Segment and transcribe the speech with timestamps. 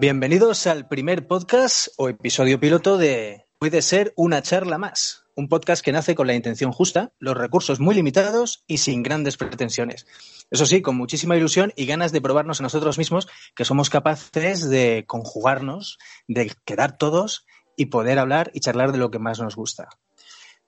[0.00, 5.84] Bienvenidos al primer podcast o episodio piloto de Puede ser una charla más, un podcast
[5.84, 10.06] que nace con la intención justa, los recursos muy limitados y sin grandes pretensiones.
[10.52, 13.26] Eso sí, con muchísima ilusión y ganas de probarnos a nosotros mismos
[13.56, 17.44] que somos capaces de conjugarnos, de quedar todos
[17.76, 19.88] y poder hablar y charlar de lo que más nos gusta.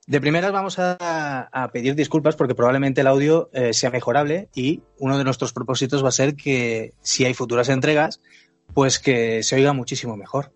[0.09, 5.17] De primeras vamos a, pedir disculpas porque probablemente el audio eh, sea mejorable y uno
[5.17, 8.21] de nuestros propósitos va a ser que si hay futuras entregas,
[8.75, 10.53] pues que se oiga muchísimo mejor.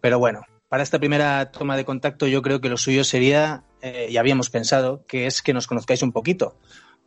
[0.00, 4.08] Pero bueno, para esta primera toma de contacto yo creo que lo suyo sería, eh,
[4.10, 6.58] y habíamos pensado, que es que nos conozcáis un poquito.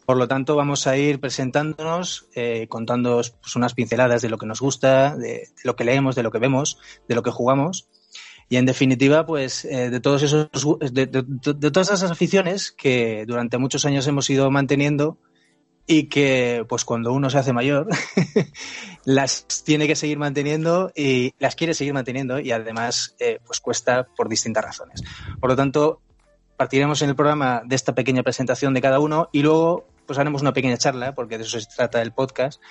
[0.06, 4.60] Por lo tanto, vamos a ir presentándonos, eh, pues, unas pinceladas de lo que nos
[4.60, 7.90] gusta, de, lo que leemos, de lo que vemos, de lo que jugamos.
[8.52, 10.50] Y en definitiva, pues eh, de todos esos
[10.92, 15.20] de- de todas esas aficiones que durante muchos años hemos ido manteniendo
[15.92, 17.88] y que pues cuando uno se hace mayor
[19.06, 24.08] las tiene que seguir manteniendo y las quiere seguir manteniendo y además eh, pues cuesta
[24.16, 25.02] por distintas razones.
[25.40, 26.00] Por lo tanto,
[26.58, 30.44] partiremos en el programa de esta pequeña presentación de cada uno y luego pues haremos
[30.44, 32.62] una pequeña charla, porque de eso se trata el podcast,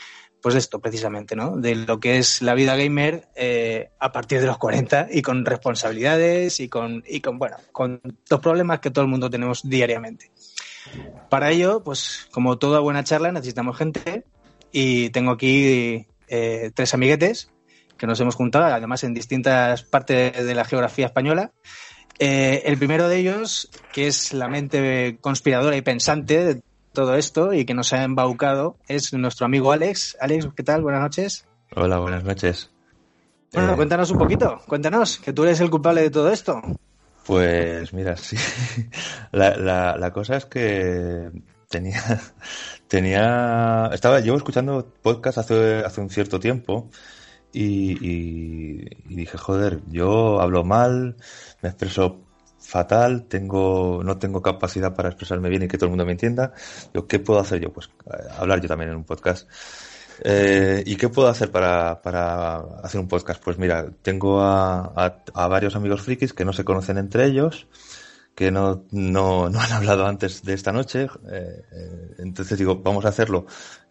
[0.40, 1.56] pues de esto precisamente, ¿no?
[1.56, 5.44] De lo que es la vida gamer eh, a partir de los 40 y con
[5.44, 8.00] responsabilidades y con, y con, bueno, con
[8.30, 10.30] los problemas que todo el mundo tenemos diariamente.
[11.30, 14.24] Para ello, pues como toda buena charla necesitamos gente
[14.72, 17.50] y tengo aquí eh, tres amiguetes
[17.96, 21.52] que nos hemos juntado, además en distintas partes de la geografía española.
[22.20, 26.62] Eh, el primero de ellos, que es la mente conspiradora y pensante de
[26.92, 30.16] todo esto y que nos ha embaucado, es nuestro amigo Alex.
[30.20, 30.82] Alex, ¿qué tal?
[30.82, 31.44] Buenas noches.
[31.74, 32.70] Hola, buenas noches.
[33.52, 36.60] Bueno, Eh, cuéntanos un poquito, cuéntanos, que tú eres el culpable de todo esto.
[37.28, 38.36] Pues mira, sí.
[39.32, 41.30] La, la, la cosa es que
[41.68, 42.02] tenía,
[42.88, 46.90] tenía, estaba, llevo escuchando podcast hace, hace un cierto tiempo
[47.52, 51.16] y, y- y dije, joder, yo hablo mal,
[51.62, 52.20] me expreso
[52.60, 56.54] fatal, tengo, no tengo capacidad para expresarme bien y que todo el mundo me entienda.
[56.94, 57.72] Yo, ¿qué puedo hacer yo?
[57.72, 59.48] Pues eh, hablar yo también en un podcast.
[60.24, 63.42] Eh, ¿Y qué puedo hacer para, para hacer un podcast?
[63.42, 67.66] Pues mira, tengo a, a- a varios amigos frikis que no se conocen entre ellos,
[68.34, 71.04] que no, no, no han hablado antes de esta noche.
[71.30, 73.46] eh, eh, entonces digo, vamos a hacerlo.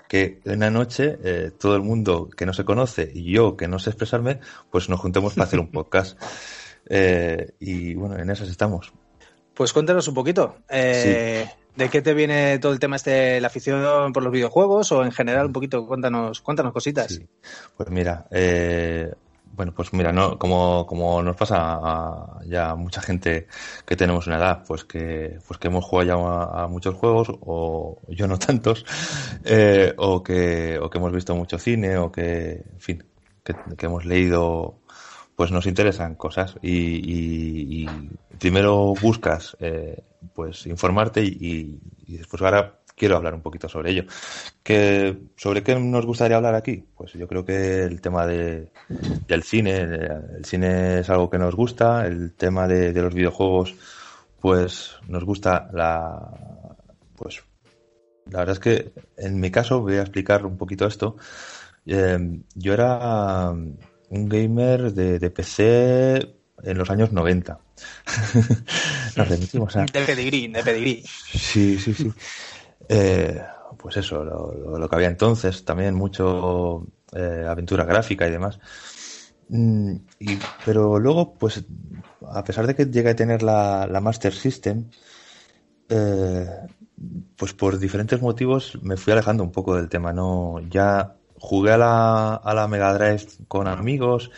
[0.08, 3.68] Que en la noche eh, todo el mundo que no se conoce y yo que
[3.68, 4.40] no sé expresarme,
[4.72, 6.18] pues nos juntemos para hacer un podcast.
[7.60, 8.94] Y bueno, en esas estamos.
[9.54, 10.56] Pues cuéntanos un poquito.
[10.70, 11.46] eh,
[11.78, 15.12] ¿De qué te viene todo el tema este, la afición por los videojuegos o en
[15.12, 15.86] general un poquito?
[15.86, 17.22] Cuéntanos, cuéntanos cositas.
[17.78, 19.14] Pues mira, eh,
[19.54, 23.46] bueno, pues mira, no, como, como nos pasa a ya mucha gente
[23.86, 28.00] que tenemos una edad, pues que, pues que hemos jugado ya a, muchos juegos, o
[28.08, 28.84] yo no tantos,
[29.46, 33.04] eh, o que, o que hemos visto mucho cine, o que, en fin,
[33.44, 34.80] que, hemos leído,
[35.36, 37.88] pues nos interesan cosas y
[38.40, 40.02] primero buscas, eh,
[40.34, 44.06] pues informarte y, y- después ahora quiero hablar un poquito sobre ello.
[44.64, 46.84] Que, ¿Sobre qué nos gustaría hablar aquí?
[46.96, 51.56] Pues yo creo que el tema de, del cine, el cine es algo que nos
[51.56, 53.76] gusta, el tema de, de los videojuegos,
[54.42, 56.32] pues nos gusta la,
[57.16, 57.44] pues
[58.30, 61.16] la verdad es que en mi caso voy a explicar un poquito esto.
[61.86, 67.60] Eh, yo era un gamer de, de PC en los años 90.
[69.16, 69.86] Nos remitimos a...
[69.86, 71.04] De pedigrí, de pedigrí.
[71.06, 72.12] Sí, sí, sí.
[72.90, 73.42] Eh,
[73.78, 78.60] pues eso, lo, lo- lo que había entonces, también mucho eh, aventura gráfica y demás.
[79.50, 81.64] Mm, y- pero luego, pues,
[82.34, 84.90] a pesar de que llegué a tener la, la Master System,
[85.90, 86.48] eh,
[87.38, 90.14] pues por diferentes motivos me fui alejando un poco del tema.
[90.14, 94.32] No, ya jugué a la, a la Mega Drive con amigos,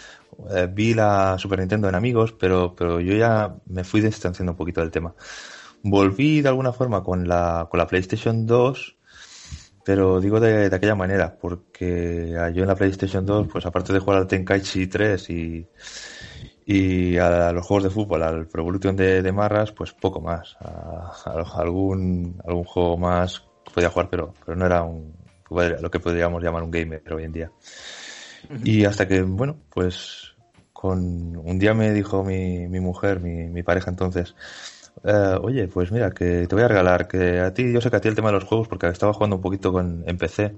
[0.49, 4.57] eh, vi la Super Nintendo en amigos, pero, pero yo ya me fui distanciando un
[4.57, 5.13] poquito del tema.
[5.83, 8.97] Volví de alguna forma con la, con la PlayStation 2,
[9.85, 13.93] pero digo de, de aquella manera, porque ah, yo en la PlayStation 2, pues aparte
[13.93, 15.67] de jugar al Tenkaichi 3 y,
[16.65, 20.55] y a los juegos de fútbol, al Pro Evolution de, de Marras, pues poco más.
[20.59, 21.13] A,
[21.55, 23.43] algún, algún juego más
[23.73, 25.13] podía jugar, pero, pero no era un,
[25.49, 27.51] lo que podríamos llamar un gamer hoy en día.
[28.63, 30.35] Y hasta que, bueno, pues
[30.73, 34.35] con un día me dijo mi, mi mujer, mi, mi pareja entonces,
[35.03, 37.97] eh, oye, pues mira, que te voy a regalar, que a ti, yo sé que
[37.97, 40.55] a ti el tema de los juegos, porque estaba jugando un poquito con, en PC,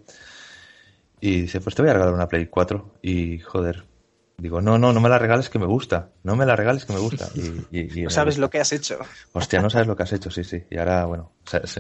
[1.19, 3.83] y dice, pues te voy a regalar una Play 4, y joder,
[4.37, 6.93] digo, no, no, no me la regales que me gusta, no me la regales que
[6.93, 7.29] me gusta.
[7.35, 7.41] Y,
[7.77, 8.41] y- y No sabes gusta.
[8.41, 8.97] lo que has hecho.
[9.33, 10.63] Hostia, no sabes lo que has hecho, sí, sí.
[10.69, 11.31] Y ahora, bueno,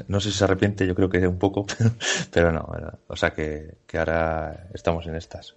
[0.07, 1.91] no sé si se arrepiente, yo creo que un poco, pero,
[2.31, 2.67] pero no.
[3.07, 5.55] O sea que, que ahora estamos en estas.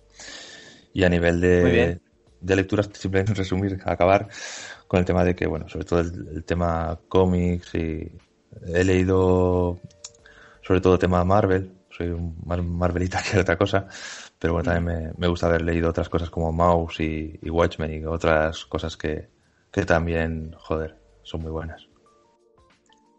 [0.94, 2.00] Y a nivel de,
[2.40, 4.28] de lecturas, simplemente resumir, acabar
[4.88, 8.10] con el tema de que, bueno, sobre todo el, el tema cómics y
[8.66, 9.80] he leído
[10.62, 13.86] sobre todo tema Marvel, soy un mar- Marvelita que otra cosa,
[14.38, 17.92] pero bueno, también me, me gusta haber leído otras cosas como Mouse y, y Watchmen
[17.92, 19.28] y otras cosas que,
[19.70, 21.86] que también, joder, son muy buenas.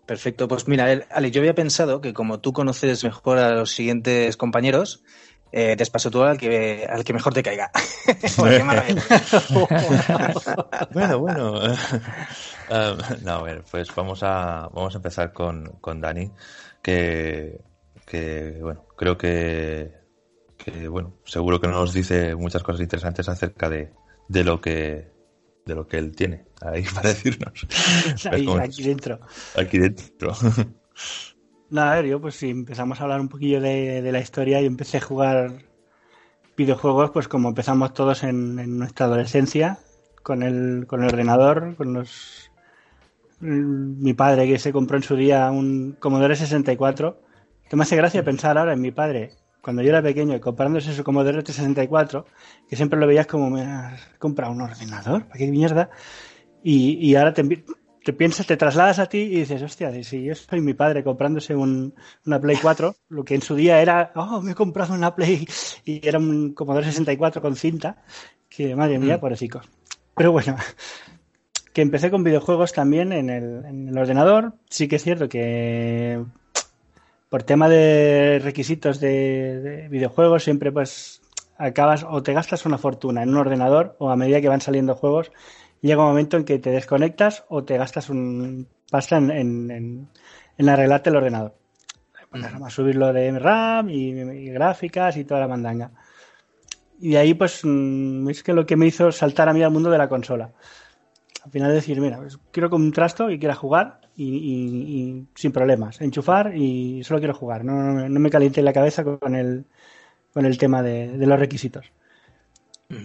[0.06, 3.71] Perfecto, pues mira, el- Ale, yo había pensado que como tú conoces mejor a los
[3.71, 5.04] siguientes compañeros,
[5.51, 7.71] eh, te paso tú al que, al que mejor te caiga.
[10.94, 11.62] Bueno, bueno.
[12.68, 16.31] Um, no, a ver, pues vamos a, vamos a empezar con, con Dani,
[16.81, 17.62] que,
[18.07, 19.92] que, bueno, creo que,
[20.57, 23.94] que, bueno, seguro que nos dice muchas cosas interesantes acerca de,
[24.30, 25.12] de lo que,
[25.63, 27.68] de lo que él tiene ahí para decirnos.
[28.31, 29.19] Ahí, Como- aquí dentro.
[29.56, 30.33] aquí dentro.
[31.75, 34.62] Nada, a ver, yo pues si empezamos a hablar un poquillo de, de la historia,
[34.62, 35.66] yo empecé a jugar
[36.56, 39.80] videojuegos pues como empezamos todos en, en nuestra adolescencia,
[40.24, 42.50] con el, con el ordenador, con los...
[43.42, 47.22] Mi padre que se compró en su día un Commodore 64,
[47.69, 51.04] que me hace gracia pensar ahora en mi padre, cuando yo era pequeño, comparándose su
[51.04, 52.25] Commodore 64,
[52.69, 55.89] que siempre lo veías como, me has comprado un ordenador, ¿para qué mierda?
[56.63, 57.44] Y, y ahora te,
[58.06, 61.56] te piensas, te trasladas a ti y dices, hostia, si yo soy mi padre comprándose
[61.56, 61.94] un-
[62.25, 65.48] una Play 4, lo que en su día era, oh, me he comprado una Play
[65.86, 67.98] y era un Commodore 64 con cinta,
[68.48, 69.19] que madre mía, Mm.
[69.22, 69.68] pobrecicos.
[70.16, 70.56] Pero bueno,
[71.74, 74.54] que empecé con videojuegos también en el, en el ordenador.
[74.69, 76.24] Sí que es cierto que
[77.30, 81.22] por tema de requisitos de, de videojuegos siempre pues
[81.57, 84.96] acabas o te gastas una fortuna en un ordenador o a medida que van saliendo
[84.96, 85.31] juegos
[85.86, 90.10] llega un momento en que te desconectas o te gastas un pasta en, en, en-
[90.58, 91.56] en arreglarte el ordenador.
[92.30, 95.92] Pues más subirlo de RAM y, y gráficas y toda la mandanga.
[97.00, 99.71] Y de ahí pues mm, es que lo que me hizo saltar a mí al
[99.71, 100.52] mundo de la consola.
[101.44, 105.28] Al final decir, mira, pues, quiero con un trasto y quiera jugar y, y- y
[105.36, 107.66] sin problemas, enchufar y solo quiero jugar.
[107.66, 109.66] No, no, no me caliente la cabeza con el,
[110.33, 111.92] con el tema de, de los requisitos.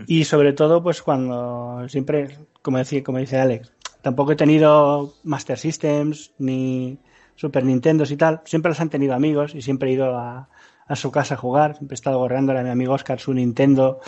[0.07, 5.59] Y sobre todo, pues cuando siempre, como, decía, como dice Alex, tampoco he tenido Master
[5.59, 6.99] Systems ni
[7.37, 8.43] Super Nintendo y tal.
[8.45, 10.49] Siempre los han tenido amigos y siempre he ido a,
[10.87, 11.77] a su casa a jugar.
[11.77, 14.01] Siempre he estado gorreándole a mi amigo Oscar su Nintendo,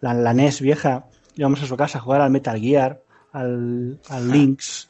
[0.00, 1.06] la, la NES vieja.
[1.34, 4.88] Íbamos a su casa a jugar al Metal Gear, al, al Lynx.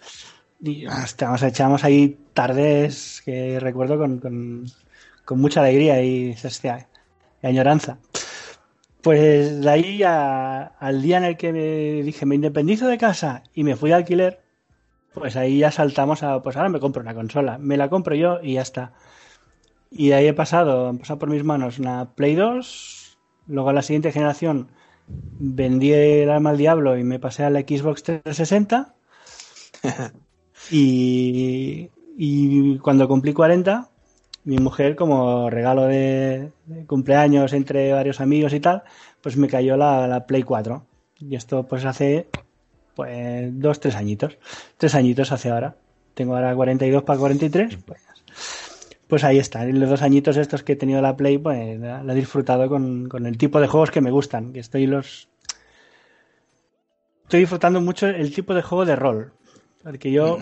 [0.61, 4.65] Y hasta nos echamos ahí tardes que recuerdo con, con,
[5.25, 6.35] con mucha alegría y,
[7.43, 7.99] y añoranza.
[9.07, 13.43] Pues de ahí a- al día en el que me dije me independizo de casa
[13.55, 14.41] y me fui de alquiler,
[15.15, 18.41] pues ahí ya saltamos a, pues ahora me compro una consola, me la compro yo
[18.43, 18.95] y ya está.
[19.91, 23.75] Y de ahí he pasado, han pasado por mis manos una Play 2, luego a
[23.75, 24.69] la siguiente generación
[25.39, 28.95] vendí el alma al diablo y me pasé a la Xbox 360
[30.71, 33.91] y, y cuando cumplí 40
[34.47, 38.83] mi mujer como regalo de, de cumpleaños entre varios amigos y tal,
[39.21, 40.87] pues me cayó la, la Play 4.
[41.21, 42.29] Y esto pues hace
[42.95, 44.39] pues dos, tres añitos.
[44.79, 45.77] Tres añitos hace ahora.
[46.15, 47.77] Tengo ahora 42 para 43.
[47.85, 48.01] Pues,
[49.07, 49.65] pues ahí está.
[49.67, 52.69] En los dos añitos estos que he tenido la Play, pues la, la he disfrutado
[52.69, 54.53] con, con el tipo de juegos que me gustan.
[54.53, 55.29] Que estoy los.
[57.25, 59.33] Estoy disfrutando mucho el tipo de juego de rol.
[59.83, 60.39] Porque yo,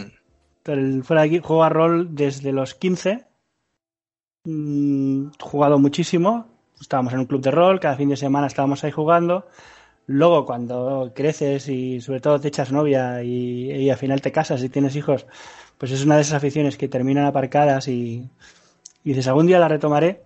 [0.66, 3.24] el- fuera de aquí, juego a rol desde los 15.
[4.44, 6.46] Mm, He jugado muchísimo.
[6.80, 9.46] Estábamos en un club de rol, cada fin de semana estábamos ahí jugando.
[10.06, 14.62] Luego, cuando creces y sobre todo te echas novia y, y al final te casas
[14.62, 15.26] y tienes hijos,
[15.78, 18.28] pues es una de esas aficiones que terminan aparcadas y,
[19.04, 20.24] y dices, algún día la retomaré.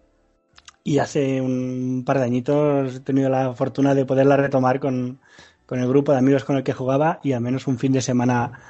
[0.84, 5.20] Y hace un par de añitos he tenido la fortuna de poderla retomar con,
[5.66, 8.00] con el grupo de amigos con el que jugaba y al menos un fin de
[8.02, 8.60] semana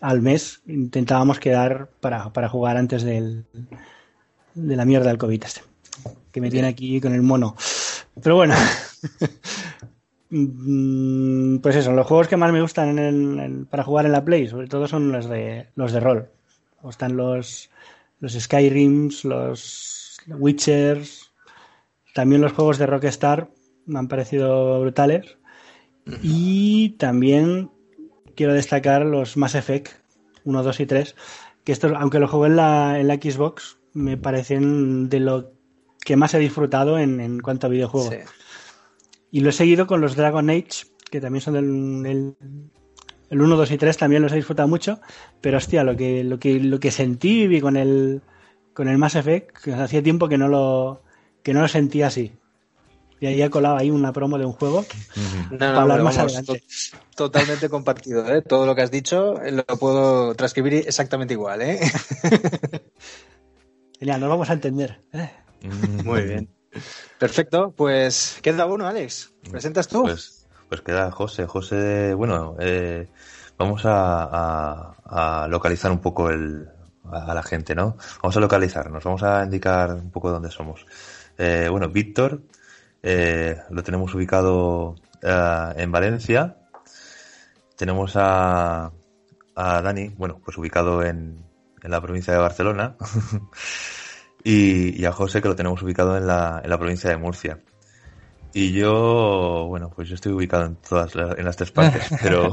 [0.00, 3.46] al mes intentábamos quedar para, para jugar antes del,
[4.56, 5.60] de la mierda del COVID este,
[6.32, 7.54] que me tiene aquí con el mono.
[8.22, 8.54] Pero bueno,
[11.62, 14.24] pues eso, los juegos que más me gustan en el- en- para jugar en la
[14.24, 16.28] Play, sobre todo son los de los de rol.
[16.78, 17.70] Me gustan los,
[18.20, 21.30] los Skyrims, los Witchers,
[22.14, 23.50] también los juegos de Rockstar
[23.86, 25.36] me han parecido brutales.
[26.22, 27.70] Y también
[28.36, 29.88] quiero destacar los Mass Effect
[30.44, 31.16] 1, 2 y 3,
[31.64, 35.52] que estos, aunque los jugué en la, en la Xbox, me parecen de lo
[36.04, 38.14] que más he disfrutado en, en cuanto a videojuegos.
[38.14, 38.20] Sí.
[39.30, 42.34] Y lo he seguido con los Dragon Age, que también son del el,
[43.30, 45.00] el 1, 2 y 3, también los he disfrutado mucho.
[45.40, 48.22] Pero hostia, lo que, lo que, lo que sentí viví con el,
[48.74, 51.02] con el Mass Effect, que hacía tiempo que no lo,
[51.42, 52.32] que no lo sentía así.
[53.18, 54.84] Y ahí he colado ahí una promo de un juego
[55.50, 56.60] No, para no, hablar más vamos, adelante.
[56.60, 58.42] to- totalmente compartido, ¿eh?
[58.42, 61.80] Todo lo que has dicho eh, lo puedo transcribir exactamente igual, ¿eh?
[63.98, 65.00] Genial, nos vamos a entender.
[65.12, 65.30] ¿eh?
[66.04, 66.48] Muy bien.
[67.18, 69.32] Perfecto, pues queda uno, Alex.
[69.50, 70.02] ¿Presentas tú?
[70.02, 71.46] Pues, pues queda José.
[71.46, 73.08] José, bueno, eh,
[73.56, 76.68] vamos a, a- a localizar un poco el,
[77.10, 77.96] a, a la gente, ¿no?
[78.22, 80.84] Vamos a localizarnos, vamos a indicar un poco dónde somos.
[81.38, 82.42] Eh, bueno, Víctor
[83.02, 86.56] eh, lo tenemos ubicado eh, en Valencia.
[87.76, 88.90] Tenemos a,
[89.54, 91.42] a Dani, bueno, pues ubicado en,
[91.82, 92.96] en la provincia de Barcelona.
[94.44, 97.60] y, y a José que lo tenemos ubicado en la, en la provincia de Murcia.
[98.58, 102.50] Y yo, bueno, pues yo estoy ubicado en todas las, en las tres partes, pero,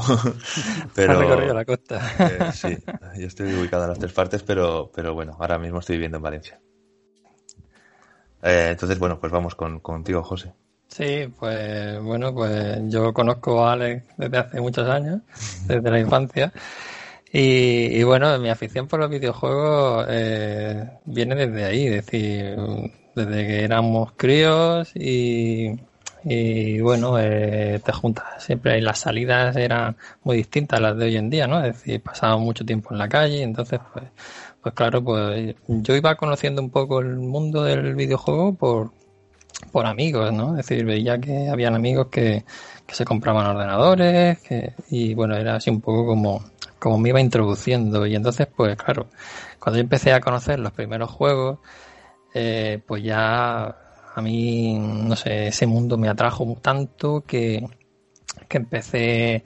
[0.94, 2.02] pero recorrido la costa.
[2.20, 2.78] eh, sí,
[3.18, 6.24] yo estoy ubicado en las tres partes, pero, pero bueno, ahora mismo estoy viviendo en
[6.24, 6.60] Valencia.
[8.42, 10.52] Eh, entonces, bueno, pues vamos con, contigo, José.
[10.90, 15.22] Sí, pues bueno, pues yo conozco a Alex desde hace muchos años,
[15.68, 16.52] desde la infancia.
[17.36, 22.56] Y, y bueno, mi afición por los videojuegos eh, viene desde ahí, es decir,
[23.16, 25.72] desde que éramos críos y,
[26.24, 31.06] y bueno, eh, te juntas siempre y las salidas eran muy distintas a las de
[31.06, 31.58] hoy en día, ¿no?
[31.66, 34.06] Es decir, pasábamos mucho tiempo en la calle, entonces pues,
[34.62, 38.92] pues claro, pues yo iba conociendo un poco el mundo del videojuego por,
[39.72, 40.52] por amigos, ¿no?
[40.52, 42.46] Es decir, veía que habían amigos que,
[42.86, 46.44] que se compraban ordenadores que, y bueno, era así un poco como,
[46.84, 48.06] como me iba introduciendo.
[48.06, 49.08] Y entonces pues claro,
[49.58, 51.60] cuando yo empecé a conocer los primeros juegos,
[52.34, 53.78] eh, pues ya
[54.16, 57.66] a mí, no sé, ese mundo me atrajo tanto que,
[58.50, 59.46] que empecé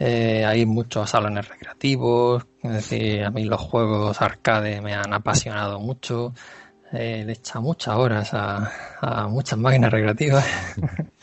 [0.00, 5.12] eh, a ir mucho salones recreativos, es decir, a mí los juegos arcade me han
[5.12, 6.34] apasionado mucho,
[6.92, 10.44] eh, le he muchas horas a, muchas máquinas recreativas.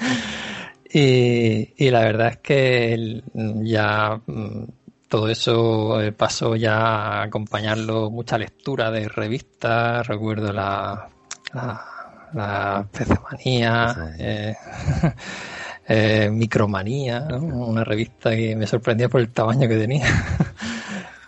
[0.94, 4.64] y, la verdad es que ya mm,
[5.10, 11.10] todo eso eh, pasó ya a acompañarlo mucha lectura de revistas, recuerdo la,
[11.54, 11.86] la,
[12.34, 14.16] la PC-manía.
[14.20, 14.56] eh,
[15.88, 17.38] eh, Micromanía, ¿no?
[17.40, 20.06] una revista que me sorprendía por el tamaño que tenía.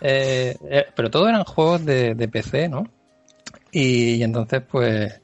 [0.00, 2.84] Pero todo eran juegos de, de PC, ¿no?
[3.72, 5.20] Y, y entonces, pues,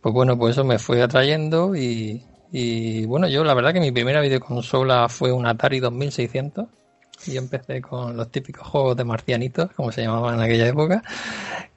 [0.00, 3.92] pues bueno, pues eso me fue atrayendo y, y bueno, yo la verdad que mi
[3.92, 6.83] primera videoconsola fue un Atari 2600 y
[7.26, 11.02] yo empecé con los típicos juegos de marcianitos, como se llamaban en aquella época,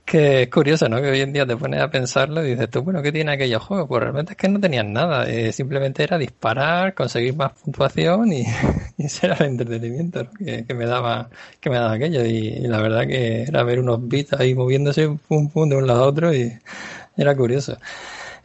[0.05, 1.01] que es curioso, ¿no?
[1.01, 3.61] Que hoy en día te pones a pensarlo y dices tú, bueno, ¿qué tiene aquellos
[3.61, 3.87] juegos?
[3.89, 8.43] Pues realmente es que no tenían nada, eh, simplemente era disparar, conseguir más puntuación y,
[8.97, 11.29] y ese era el entretenimiento que, me daba
[11.59, 15.09] que me daba aquello y, y la verdad que era ver unos bits ahí moviéndose
[15.27, 16.57] pum pum de un lado a otro y
[17.17, 17.77] era curioso.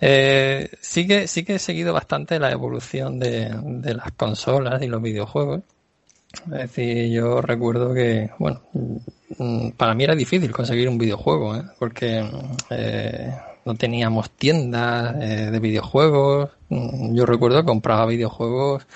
[0.00, 4.88] Eh, sí que sí que he seguido bastante la evolución de, de las consolas y
[4.88, 5.62] los videojuegos.
[6.46, 8.62] Es decir, yo recuerdo que, bueno,
[9.38, 11.62] mm, para mí era difícil conseguir un videojuego, ¿eh?
[11.78, 12.24] porque
[12.70, 13.34] eh,
[13.64, 16.50] no teníamos tiendas eh, de videojuegos.
[16.68, 18.86] Mm, Yo recuerdo que compraba videojuegos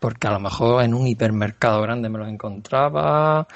[0.00, 3.46] porque a lo mejor en un hipermercado grande me los encontraba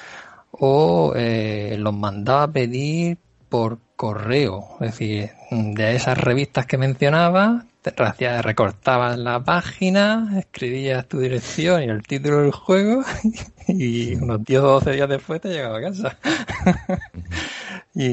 [0.52, 3.18] o eh, los mandaba a pedir
[3.48, 11.20] por correo, es decir, de esas revistas que mencionaba, te recortabas la página, escribías tu
[11.20, 13.02] dirección y el título del juego
[13.68, 16.18] y unos 10 o 12 días después te llegaba a casa.
[17.94, 18.08] y,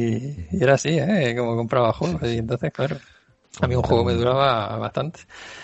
[0.55, 1.35] y era así, ¿eh?
[1.37, 2.21] Como compraba juegos.
[2.23, 2.97] Y entonces, claro,
[3.61, 5.21] a mí un juego me duraba bastante.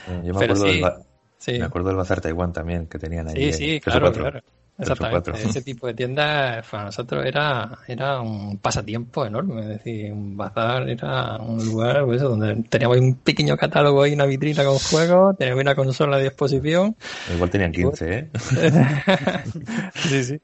[0.08, 0.94] Eh, Yo me Pero acuerdo, sí, del,
[1.38, 1.60] sí.
[1.60, 3.54] me acuerdo del Bazar Taiwán también, que tenían ahí.
[3.54, 4.24] Sí, sí, 3 o claro, 4.
[4.24, 4.42] claro.
[4.80, 5.32] 3 o Exactamente.
[5.32, 5.50] 4.
[5.50, 9.62] Ese tipo de tiendas para nosotros era, era un pasatiempo enorme.
[9.62, 14.26] Es decir, un bazar era un lugar pues, donde teníamos un pequeño catálogo ahí, una
[14.26, 16.96] vitrina con juegos, teníamos una consola de exposición.
[17.36, 18.30] Igual tenían 15, ¿eh?
[19.96, 20.42] sí, sí.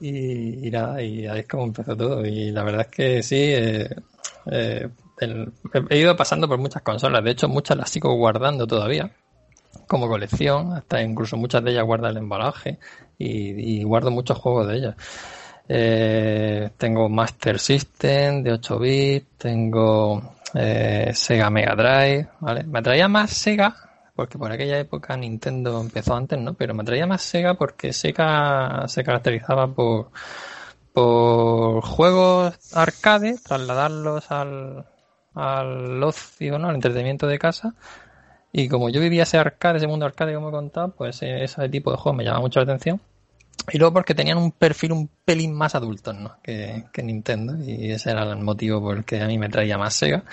[0.00, 2.24] Y, y nada, y ahí es como empezó todo.
[2.26, 3.88] Y la verdad es que sí, eh,
[4.50, 4.88] eh,
[5.20, 5.52] el-
[5.90, 7.22] he ido pasando por muchas consolas.
[7.22, 9.10] De hecho, muchas las sigo guardando todavía
[9.86, 10.72] como colección.
[10.72, 12.78] Hasta incluso muchas de ellas guardan el embalaje
[13.20, 14.96] y, guardo muchos juegos de ellas.
[15.68, 22.64] Eh, tengo Master System de 8 bits, tengo eh, Sega Mega Drive, ¿vale?
[22.64, 23.76] Me atraía más Sega,
[24.16, 26.54] porque por aquella época Nintendo empezó antes, ¿no?
[26.54, 30.10] Pero me atraía más Sega porque Sega se caracterizaba por,
[30.92, 34.86] por juegos arcade, trasladarlos al,
[35.34, 36.68] al ocio, ¿no?
[36.68, 37.74] Al entretenimiento de casa.
[38.52, 41.68] Y como yo vivía ese arcade, ese mundo arcade como he contado, pues eh, ese
[41.68, 43.00] tipo de juegos me llama mucho la atención.
[43.72, 46.36] Y luego porque tenían un perfil un pelín más adulto, ¿no?
[46.42, 47.56] Que, que Nintendo.
[47.62, 50.24] Y ese era el motivo por el que a mí me traía más Sega.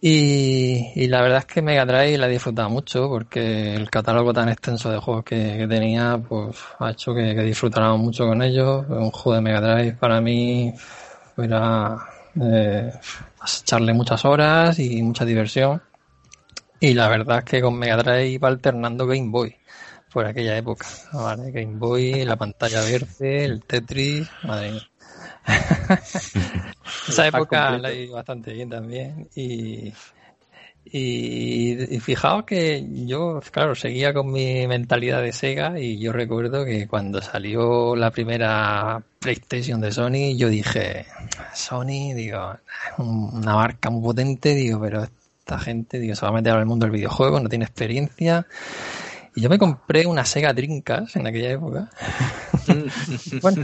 [0.00, 4.32] Y, y la verdad es que Mega Drive la he disfrutado mucho porque el catálogo
[4.32, 8.84] tan extenso de juegos que, tenía pues ha hecho que, que disfrutáramos mucho con ellos.
[8.88, 10.72] Un juego de Mega Drive para mí
[11.36, 11.96] era
[12.40, 12.92] eh,
[13.62, 15.82] echarle muchas horas y mucha diversión.
[16.78, 19.56] Y la verdad es que con Mega Drive iba alternando Game Boy
[20.16, 20.86] por aquella época.
[21.12, 21.50] ¿vale?
[21.50, 24.88] Game Boy, la pantalla verde, el Tetris, madre mía.
[27.06, 29.28] Esa época la vi bastante bien también.
[29.34, 29.92] Y,
[30.86, 36.64] y, y fijaos que yo, claro, seguía con mi mentalidad de Sega y yo recuerdo
[36.64, 41.04] que cuando salió la primera PlayStation de Sony, yo dije,
[41.52, 42.56] Sony, digo,
[42.96, 45.06] una marca muy potente, digo, pero
[45.40, 48.46] esta gente, digo, se va a meter al mundo del videojuego, no tiene experiencia.
[49.36, 51.90] Y yo me compré una Sega Dreamcast en aquella época.
[53.42, 53.62] bueno,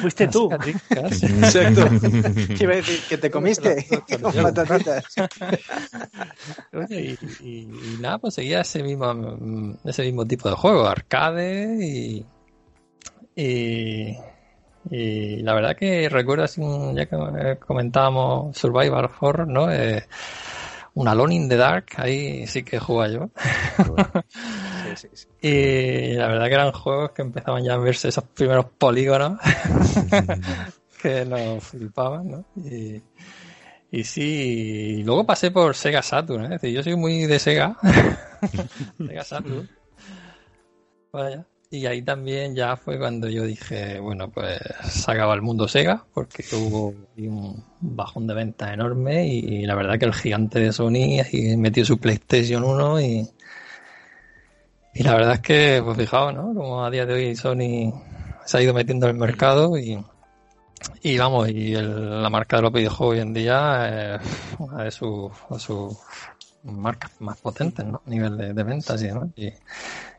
[0.00, 0.48] Fuiste tú.
[0.48, 1.24] Sega Dreamcast.
[1.24, 1.88] Exacto.
[2.56, 3.00] ¿Qué iba a decir?
[3.08, 3.84] ¿Que te comiste
[4.22, 5.04] con patatitas?
[6.72, 11.76] Oye, y, y- y nada, pues seguía ese mismo, ese mismo tipo de juego, arcade
[11.84, 12.24] y,
[13.34, 14.16] y,
[14.90, 19.70] y la verdad que recuerdo así, un- ya que comentábamos Survival Horror, ¿no?
[19.72, 20.06] Eh,
[20.98, 23.30] un Alone in the Dark, ahí sí que jugaba yo.
[24.84, 25.28] Sí, sí, sí.
[25.40, 29.38] Y la verdad que eran juegos que empezaban ya a verse esos primeros polígonos
[31.02, 32.44] que nos flipaban, ¿no?
[32.56, 33.00] Y,
[33.92, 36.56] y sí, y luego pasé por Sega Saturn, ¿eh?
[36.56, 37.76] es decir, yo soy muy de Sega.
[38.98, 39.70] Sega Saturn.
[41.12, 41.46] Vaya.
[41.70, 46.02] Y ahí también ya fue cuando yo dije, bueno, pues se acaba el mundo Sega,
[46.14, 51.22] porque hubo un bajón de venta enorme y, la verdad que el gigante de Sony
[51.58, 53.28] metió su PlayStation 1 y,
[54.94, 56.54] y la verdad es que, pues fijaos, ¿no?
[56.54, 57.92] Como a día de hoy Sony
[58.46, 60.02] se ha ido metiendo en el mercado y,
[61.02, 64.22] y vamos, y el- la marca de los videojuegos hoy en día es
[64.58, 65.30] una de sus,
[66.62, 68.00] marcas más potentes, ¿no?
[68.06, 69.28] A nivel de, de ventas y demás.
[69.36, 69.52] Y,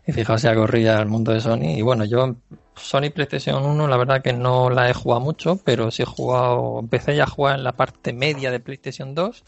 [0.09, 1.77] y fijaos, ya corría el mundo de Sony.
[1.77, 2.35] Y bueno, yo
[2.75, 6.79] Sony PlayStation 1, la verdad que no la he jugado mucho, pero sí he jugado,
[6.79, 9.43] empecé ya a jugar en la parte media de PlayStation 2.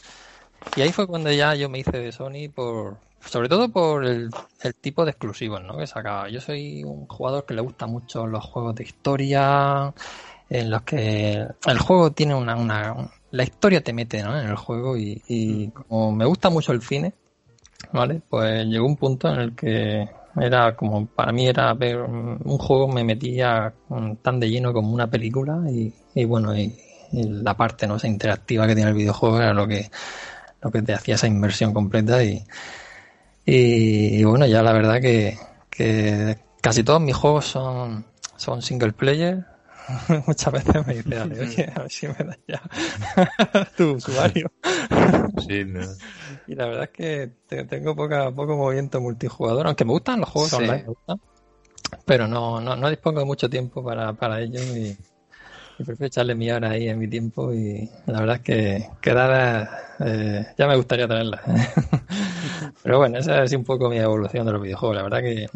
[0.75, 4.29] Y ahí fue cuando ya yo me hice de Sony por, sobre todo por el,
[4.61, 5.77] el tipo de exclusivos, ¿no?
[5.77, 6.29] Que sacaba.
[6.29, 9.91] Yo soy un jugador que le gusta mucho los juegos de historia,
[10.47, 14.39] en los que el juego tiene una, una la historia te mete, ¿no?
[14.39, 17.13] En el juego y, y como me gusta mucho el cine,
[17.91, 18.21] ¿vale?
[18.29, 23.03] Pues llegó un punto en el que era como, para mí era un juego, me
[23.03, 23.73] metía
[24.21, 26.75] tan de lleno como una película y, y bueno, y,
[27.13, 27.97] la parte, ¿no?
[27.97, 29.91] Esa interactiva que tiene el videojuego era lo que,
[30.61, 32.41] lo que te hacía esa inversión completa y,
[33.45, 35.37] y, bueno, ya la verdad que,
[36.61, 38.05] casi todos mis juegos son,
[38.37, 39.45] son single player.
[40.27, 42.61] Muchas veces me dice, "Ale, oye, a ver si me das ya
[43.77, 44.51] tu usuario.
[45.47, 45.81] Sí, no.
[46.47, 50.29] Y la verdad es que te- tengo poca, poco movimiento multijugador, aunque me gustan los
[50.29, 50.55] juegos Sí.
[50.55, 51.21] online, me gustan,
[52.05, 54.97] pero no, no, no dispongo de mucho tiempo para, para ello y,
[55.79, 59.69] y prefiero echarle mi hora ahí en mi tiempo y la verdad es que quedada
[59.99, 61.41] eh, ya me gustaría tenerla.
[62.83, 64.97] pero bueno, esa es un poco mi evolución de los videojuegos.
[64.97, 65.49] La verdad que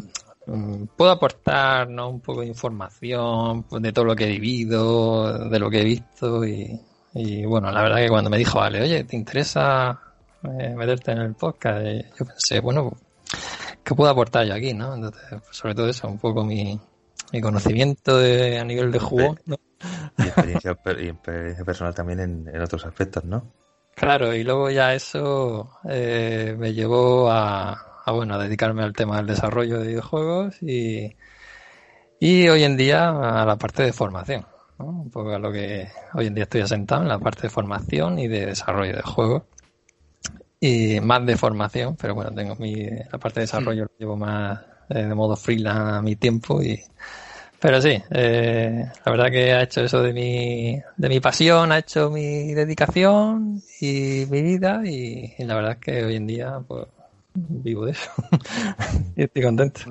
[0.46, 2.10] mm, puedo aportar ¿no?
[2.10, 5.84] un poco de información pues, de todo lo que he vivido, de lo que he
[5.84, 6.80] visto y,
[7.14, 10.00] Y bueno, la verdad que cuando me dijo, vale, oye, ¿te interesa
[10.44, 11.84] eh, meterte en el podcast?
[11.84, 12.96] Y yo pensé, bueno,
[13.82, 14.94] ¿qué puedo aportar yo aquí, no?
[14.94, 16.80] Entonces, pues, sobre todo eso, un poco mi,
[17.32, 19.56] mi conocimiento de, a nivel de juego, ¿no?
[20.18, 23.52] Y experiencia, per- y experiencia personal también en, en otros aspectos, ¿no?
[23.94, 29.16] Claro, y luego ya eso eh, me llevó a, a, bueno, a dedicarme al tema
[29.16, 31.16] del desarrollo de videojuegos y,
[32.20, 34.46] y hoy en día a la parte de formación,
[34.78, 34.86] ¿no?
[34.86, 38.18] Un poco a lo que hoy en día estoy asentado en la parte de formación
[38.18, 39.44] y de desarrollo de juegos.
[40.66, 44.58] Y más de formación, pero bueno, tengo mi, la parte de desarrollo lo llevo más
[44.88, 46.82] eh, de modo freelance a mi tiempo y,
[47.60, 51.78] pero sí, eh, la verdad que ha hecho eso de mi, de mi pasión, ha
[51.78, 56.86] hecho mi dedicación y mi vida y, la verdad es que hoy en día pues
[57.34, 58.10] vivo de eso
[59.16, 59.82] y estoy contento.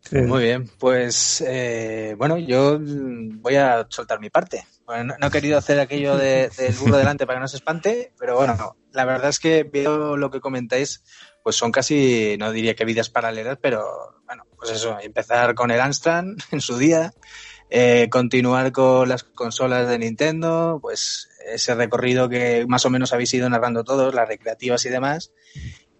[0.00, 0.16] Sí.
[0.16, 4.64] Muy bien, pues eh, bueno, yo mm, voy a soltar mi parte.
[4.86, 8.14] No, no he querido hacer aquello de- del burro delante para que no se espante,
[8.18, 11.04] pero bueno, la verdad es que veo lo que comentáis,
[11.44, 13.86] pues son casi, no diría que vidas paralelas, pero
[14.26, 17.14] bueno, pues eso, empezar con el Amstrad en su día,
[17.70, 23.32] eh, continuar con las consolas de Nintendo, pues ese recorrido que más o menos habéis
[23.34, 25.30] ido narrando todos, las recreativas y demás,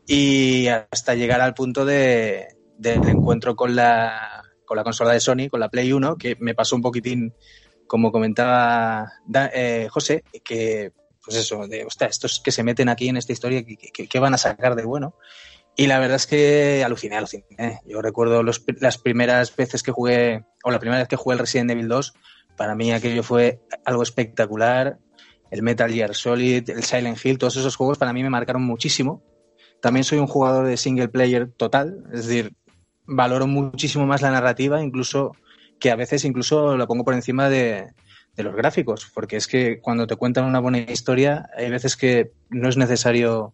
[0.05, 5.49] y hasta llegar al punto de, del encuentro con la, con la consola de Sony,
[5.49, 7.33] con la Play 1, que me pasó un poquitín,
[7.87, 9.13] como comentaba
[9.55, 10.91] eh, José, que
[11.29, 13.77] pues eso, de, hostia, estos que se meten aquí en esta historia, ¿qué,
[14.09, 15.15] qué- van a sacar de bueno?
[15.77, 17.81] Y la verdad es que aluciné, aluciné.
[17.87, 21.39] Yo recuerdo los, las primeras veces que jugué, o la primera vez que jugué el
[21.41, 22.15] Resident Evil 2,
[22.57, 24.99] para mí aquello fue algo espectacular.
[25.51, 29.23] El Metal Gear Solid, el Silent Hill, todos esos juegos para mí me marcaron muchísimo.
[29.81, 32.55] También soy un jugador de single player total, es decir,
[33.07, 35.37] valoro muchísimo más la narrativa, incluso
[35.79, 37.87] que a veces incluso lo pongo por encima de,
[38.39, 42.31] de los gráficos, porque es que cuando te cuentan una buena historia, hay veces que
[42.51, 43.53] no es necesario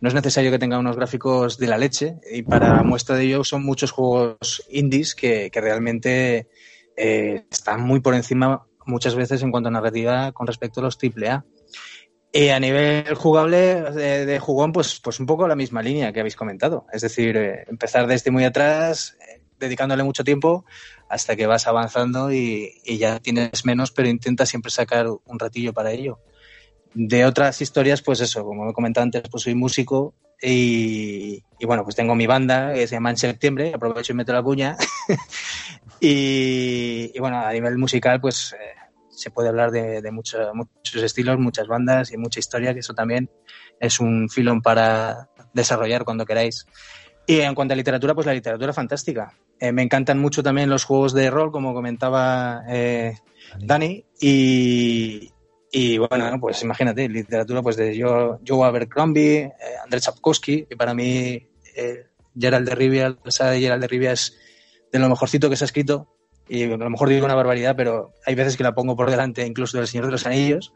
[0.00, 3.44] no es necesario que tenga unos gráficos de la leche y para muestra de ello
[3.44, 6.48] son muchos juegos indies que, que realmente
[6.96, 10.98] eh, están muy por encima muchas veces en cuanto a narrativa con respecto a los
[11.02, 11.44] AAA.
[12.32, 16.34] Y a nivel jugable de, jugón, pues, pues un poco la misma línea que habéis
[16.34, 16.84] comentado.
[16.92, 19.16] Es decir, eh, empezar desde muy atrás,
[19.64, 20.64] dedicándole mucho tiempo
[21.08, 25.72] hasta que vas avanzando y, y ya tienes menos, pero intenta siempre sacar un ratillo
[25.72, 26.20] para ello.
[26.94, 31.82] De otras historias, pues eso, como he comentado antes, pues soy músico y, y bueno,
[31.82, 34.76] pues tengo mi banda que se llama En Septiembre, aprovecho y meto la cuña.
[36.00, 38.74] y, y bueno, a nivel musical, pues eh,
[39.08, 42.94] se puede hablar de, de mucho- muchos estilos, muchas bandas y mucha historia, que eso
[42.94, 43.30] también
[43.80, 46.66] es un filón para desarrollar cuando queráis.
[47.26, 49.32] Y en cuanto a literatura, pues la literatura fantástica.
[49.60, 53.16] Eh, me encantan mucho también los juegos de rol, como comentaba eh,
[53.58, 55.30] Dani, y,
[55.70, 60.94] y bueno, pues imagínate, literatura pues de Joe, Joe Abercrombie, eh, Andrei Sapkowski, que para
[60.94, 62.06] mí eh,
[62.38, 64.36] Gerald de Rivia, saga de Gerald de Rivia es
[64.92, 66.14] de lo mejorcito que se ha escrito,
[66.48, 69.46] y a lo mejor digo una barbaridad, pero hay veces que la pongo por delante
[69.46, 70.72] incluso del Señor de los Anillos.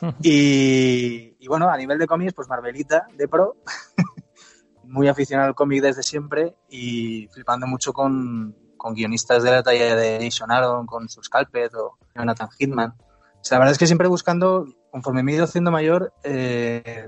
[0.22, 3.56] Y, y bueno, a nivel de cómics, pues Marvelita de Pro,
[4.88, 9.96] muy aficionado al cómic desde siempre y flipando mucho con, con guionistas de la talla
[9.96, 12.90] de Jason Aaron, con Sus Calpet o Jonathan Hitman.
[12.90, 17.06] O sea, la verdad es que siempre buscando, conforme me he ido haciendo mayor, eh,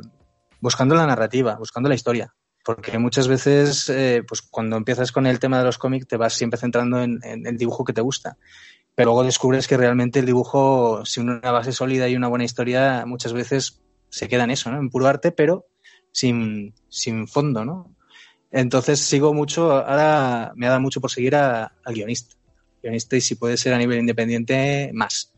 [0.61, 2.35] buscando la narrativa, buscando la historia.
[2.64, 6.35] Porque muchas veces, eh, pues cuando empiezas con el tema de los cómics, te vas
[6.35, 8.37] siempre centrando en, en el dibujo que te gusta.
[8.95, 13.05] Pero luego descubres que realmente el dibujo, sin una base sólida y una buena historia,
[13.07, 14.79] muchas veces se queda en eso, ¿no?
[14.79, 15.67] En puro arte, pero
[16.18, 17.94] sin, sin fondo, ¿no?
[18.50, 22.35] Entonces sigo mucho, ahora me ha dado mucho por seguir a- al guionista.
[22.83, 25.33] Guionista y si puede ser a nivel independiente, más.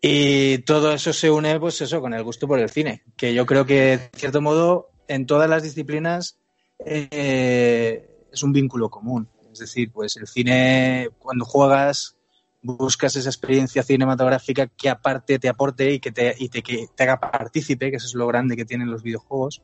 [0.00, 3.44] Y todo eso se une, pues eso, con el gusto por el cine, que yo
[3.44, 6.38] creo que, de cierto modo, en todas las disciplinas
[6.86, 9.28] eh, es un vínculo común.
[9.52, 12.16] Es decir, pues el cine, cuando juegas,
[12.62, 17.02] buscas esa experiencia cinematográfica que aparte te aporte y que te, y te, que te
[17.02, 19.60] haga partícipe, que eso es lo grande que tienen los videojuegos.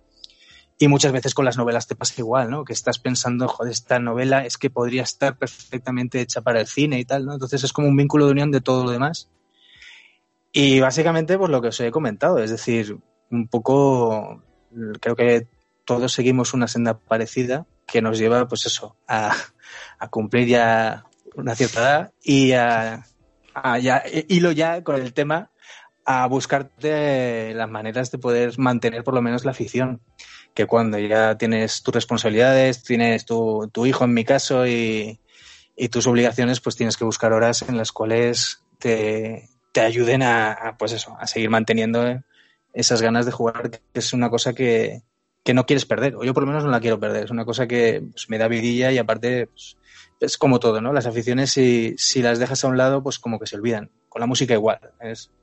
[0.78, 2.64] Y muchas veces con las novelas te pasa igual, ¿no?
[2.64, 6.98] Que estás pensando, joder, esta novela es que podría estar perfectamente hecha para el cine
[6.98, 7.32] y tal, ¿no?
[7.32, 9.30] Entonces es como un vínculo de unión de todo lo demás.
[10.52, 12.98] Y básicamente, pues lo que os he comentado, es decir,
[13.30, 14.42] un poco,
[15.00, 15.46] creo que
[15.84, 19.34] todos seguimos una senda parecida que nos lleva, pues eso, a,
[19.98, 21.04] a cumplir ya
[21.36, 23.06] una cierta edad y a,
[23.54, 25.50] a ya, hilo ya con el tema
[26.04, 30.00] a buscarte las maneras de poder mantener por lo menos la afición.
[30.56, 35.20] Que cuando ya tienes tus responsabilidades, tienes tu, tu hijo en mi caso y,
[35.76, 40.74] y tus obligaciones, pues tienes que buscar horas en las cuales te, te ayuden a,
[40.78, 42.22] pues eso, a seguir manteniendo
[42.72, 45.02] esas ganas de jugar, que es una cosa que,
[45.44, 47.44] que no quieres perder, o yo por lo menos no la quiero perder, es una
[47.44, 49.76] cosa que pues, me da vidilla y aparte pues,
[50.20, 50.92] es como todo, ¿no?
[50.92, 53.90] Las aficiones si, si las dejas a un lado, pues como que se olvidan.
[54.08, 54.80] Con la música igual.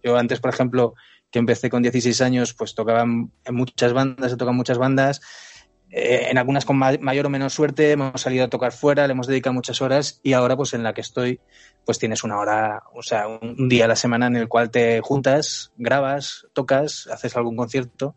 [0.04, 0.96] Yo antes, por ejemplo,
[1.34, 5.20] que empecé con 16 años, pues tocaba en muchas bandas, he tocado muchas bandas,
[5.90, 9.14] eh, en algunas con ma mayor o menos suerte, hemos salido a tocar fuera, le
[9.14, 11.40] hemos dedicado muchas horas y ahora pues en la que estoy,
[11.86, 14.70] pues tienes una hora, o sea, un, un día a la semana en el cual
[14.70, 18.16] te juntas, grabas, tocas, haces algún concierto,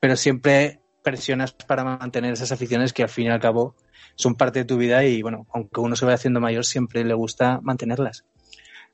[0.00, 3.76] pero siempre presionas para mantener esas aficiones que al fin y al cabo
[4.16, 7.14] son parte de tu vida y bueno, aunque uno se vaya haciendo mayor, siempre le
[7.14, 8.24] gusta mantenerlas.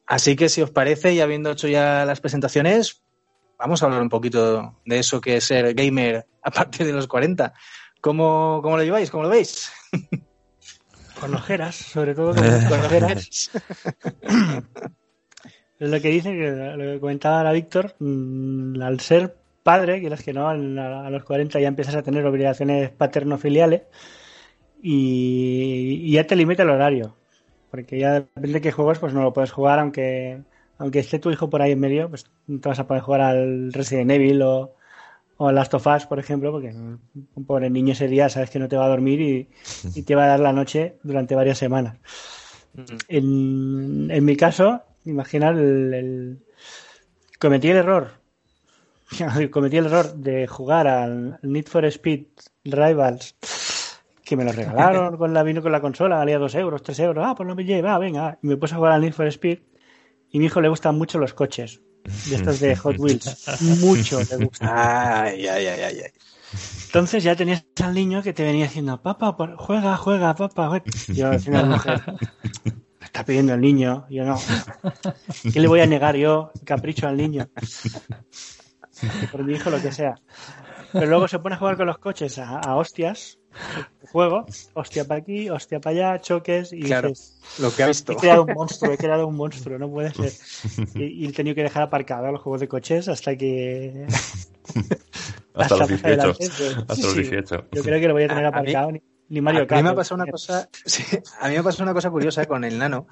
[0.07, 3.03] Así que si os parece, y habiendo hecho ya las presentaciones,
[3.62, 7.07] vamos a hablar un poquito de eso que es ser gamer a partir de los
[7.07, 7.55] 40.
[8.01, 9.11] ¿Cómo, cómo lo lleváis?
[9.11, 9.72] ¿Cómo lo veis?
[11.20, 13.51] Con ojeras, sobre todo con, ojeras.
[15.79, 20.09] es lo que dice, que lo que comentaba la Víctor, mmm, al ser padre, que
[20.09, 23.83] es que no, a los 40 ya empiezas a tener obligaciones paterno-filiales
[24.83, 27.14] y, y, ya te limita el horario.
[27.70, 30.42] Porque ya depende de qué juegos, pues no lo puedes jugar, aunque
[30.79, 33.21] aunque esté tu hijo por ahí en medio, pues no te vas a poder jugar
[33.21, 34.75] al Resident Evil o,
[35.37, 38.59] o al Last of Us, por ejemplo, porque un pobre niño ese día sabes que
[38.59, 39.49] no te va a dormir y,
[39.95, 41.99] y te va a dar la noche durante varias semanas.
[43.09, 46.39] En, en mi caso, imaginar el, el,
[47.39, 48.23] cometí el error
[49.51, 52.25] cometí el error de jugar al Need for Speed
[52.65, 53.35] Rivals
[54.25, 57.25] que me lo regalaron con la vino con la consola, valía dos euros, tres euros,
[57.27, 59.59] ah, pues no me lleva, venga, y me puse a jugar al Need for Speed
[60.33, 61.81] y a mi hijo le gustan mucho los coches
[62.29, 64.71] de estos de Hot Wheels, mucho le gustan.
[64.73, 66.11] Ay, ay, ay, ay, ay.
[66.87, 70.85] Entonces ya tenías al niño que te venía diciendo, papá, juega, juega, papá, juega.
[71.09, 72.03] Yo decía a la mujer,
[73.01, 74.38] me está pidiendo el niño, yo no.
[75.53, 76.51] ¿Qué le voy a negar yo?
[76.64, 77.49] Capricho al niño
[79.31, 80.14] por mi hijo lo que sea.
[80.92, 83.38] Pero luego se pone a jugar con los coches a, a hostias,
[84.12, 88.12] juego, hostia para aquí, hostia para allá, choques y claro, dices, lo que ha visto.
[88.12, 90.33] he creado un monstruo, he creado un monstruo, no puede ser.
[90.95, 94.07] Y, y he tenido que dejar aparcado los juegos de coches hasta que...
[95.55, 96.07] hasta, hasta, los 18.
[96.09, 97.65] Adelante, pues, hasta sí, los sí, 18.
[97.73, 99.67] Yo creo que lo voy a tener A- a aparcado, mí- ni, ni Mario a
[99.67, 99.79] Kart.
[99.79, 101.03] mí me ha pasado una cosa, sí,
[101.41, 103.07] a mí me ha pasado una cosa curiosa con el nano,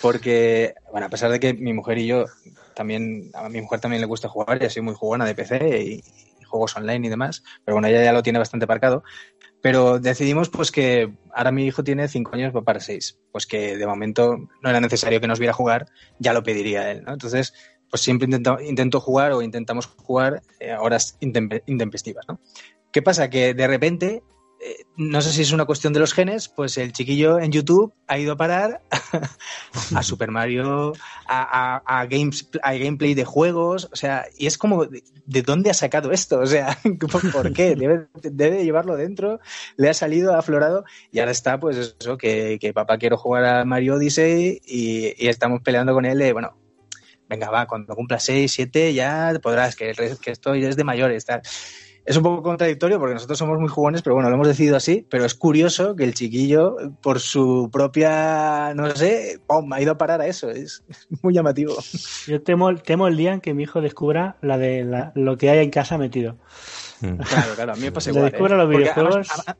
[0.00, 2.24] porque, bueno, a pesar de que mi mujer y yo
[2.74, 5.92] también, a mi mujer también le gusta jugar, y soy muy jugona de PC y,
[6.40, 9.02] y juegos online y demás, pero bueno, ella ya lo tiene bastante aparcado.
[9.62, 13.18] Pero decidimos pues que ahora mi hijo tiene 5 años, va para 6.
[13.32, 15.86] Pues que de momento no era necesario que nos viera jugar,
[16.18, 17.12] ya lo pediría él, ¿no?
[17.12, 17.52] Entonces,
[17.90, 22.40] pues siempre intento, intento jugar o intentamos jugar eh, horas intempe- intempestivas, ¿no?
[22.92, 23.28] ¿Qué pasa?
[23.30, 24.22] Que de repente,
[24.96, 28.18] no sé si es una cuestión de los genes, pues el chiquillo en YouTube ha
[28.18, 28.82] ido a parar
[29.94, 30.92] a Super Mario,
[31.26, 35.42] a, a, a games, a gameplay de juegos, o sea, y es como, ¿de, de
[35.42, 36.40] dónde ha sacado esto?
[36.40, 36.78] O sea,
[37.32, 37.74] ¿por, qué?
[37.76, 39.40] Debe, debe llevarlo dentro,
[39.76, 43.44] le ha salido, ha aflorado, y ahora está, pues eso, que, que papá quiero jugar
[43.44, 46.56] a Mario Odyssey y, y estamos peleando con él de, bueno,
[47.28, 50.84] venga, va, cuando cumpla 6, 7 ya podrás, que, el resto- que esto es de
[50.84, 51.42] mayores, tal.
[52.06, 55.04] Es un poco contradictorio porque nosotros somos muy jugones, pero bueno, lo hemos decidido así.
[55.10, 59.72] Pero es curioso que el chiquillo, por su propia, no sé, ¡pum!
[59.72, 60.48] ha ido a parar a eso.
[60.50, 60.84] Es
[61.22, 61.74] muy llamativo.
[62.28, 65.50] Yo temo, temo el día en que mi hijo descubra la de la- lo que
[65.50, 66.36] hay en casa metido.
[67.00, 67.16] Mm.
[67.16, 68.30] Claro, claro, a mí me pasa igual.
[68.30, 68.58] descubra ¿eh?
[68.58, 69.28] los videojuegos.
[69.30, 69.56] Además,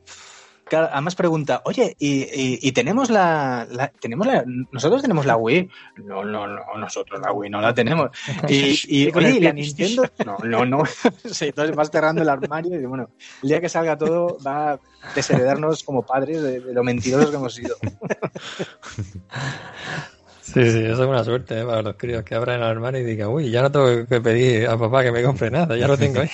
[0.69, 5.37] claro, además pregunta, oye, ¿y, y, y tenemos la, la- tenemos la, nosotros tenemos la
[5.37, 5.69] Wii?
[6.05, 8.11] No, no, no, nosotros la Wii no la tenemos.
[8.49, 9.53] Y, y oye, ¿y la.
[9.53, 10.05] Nintendo?
[10.25, 10.83] No, no, no.
[11.25, 13.09] Sí, entonces vas cerrando el armario y bueno,
[13.43, 14.79] el día que salga todo va a
[15.15, 17.77] desheredarnos como padres de, de lo mentirosos que hemos sido.
[20.47, 21.65] Sí, sí, eso es una suerte ¿eh?
[21.65, 24.69] para los críos que abran el armario y digan, uy, ya no tengo que pedir
[24.69, 26.29] a papá que me compre nada, ya lo tengo ahí.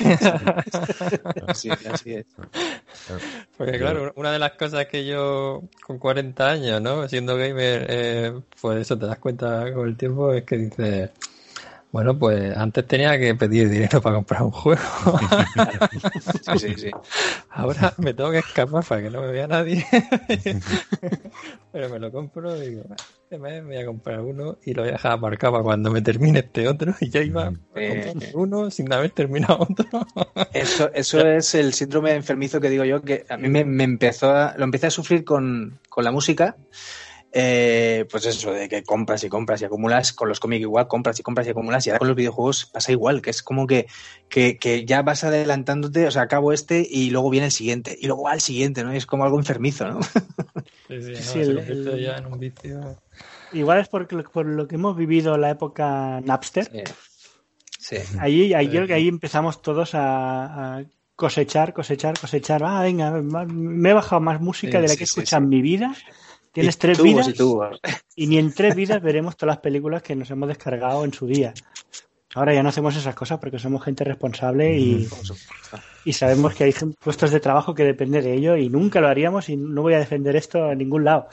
[1.55, 2.27] Sí, así es.
[3.57, 7.09] Porque claro, una de las cosas que yo con 40 años, ¿no?
[7.09, 11.11] Siendo gamer, eh, pues eso te das cuenta con el tiempo, es que dices,
[11.93, 14.81] bueno, pues antes tenía que pedir dinero para comprar un juego.
[16.53, 16.91] Sí, sí, sí.
[17.51, 19.87] Ahora me tengo que escapar para que no me vea nadie.
[21.73, 24.75] Pero me lo compro y digo, "Bueno, este mes me voy a comprar uno y
[24.75, 26.95] lo voy a dejar aparcado para cuando me termine este otro.
[27.01, 28.11] Y ya iba a Eh.
[28.13, 29.87] comprar uno sin haber terminado otro.
[30.53, 34.31] Eso, eso es el síndrome enfermizo que digo yo, que a mí me, me empezó
[34.31, 36.57] a, lo empecé a sufrir con, con la música.
[37.35, 41.19] Eh, pues eso, de que compras y compras y acumulas, con los cómics igual, compras
[41.19, 43.87] y compras y acumulas, y ahora con los videojuegos pasa igual, que es como que,
[44.29, 48.07] que, que ya vas adelantándote, o sea, acabo este y luego viene el siguiente, y
[48.07, 48.93] luego al siguiente, ¿no?
[48.93, 50.01] Y es como algo enfermizo, ¿no?
[50.89, 52.97] Sí, sí, no, Sí, se el- convierte el- ya en un vicio.
[53.55, 56.85] Igual es porque, lo- por lo que hemos vivido la época Napster.
[57.79, 57.97] Sí.
[58.19, 60.85] Ahí, ahí, yo- ahí empezamos todos a, a
[61.17, 62.63] cosechar, cosechar, cosechar.
[62.65, 65.41] Ah, venga, me he bajado más música Sí, de la sí, que he sí, escuchado
[65.41, 65.45] sí.
[65.45, 65.95] en mi vida.
[66.53, 67.81] Tienes Y tres tubos vidas y tubos.
[68.15, 71.27] y ni en tres vidas veremos todas las películas que nos hemos descargado en su
[71.27, 71.55] día.
[72.35, 75.07] Ahora ya no hacemos esas cosas porque somos gente responsable y,
[76.07, 79.51] y sabemos que hay puestos de trabajo que depende de ello y nunca lo haríamos
[79.51, 81.29] y no voy a defender esto a ningún lado.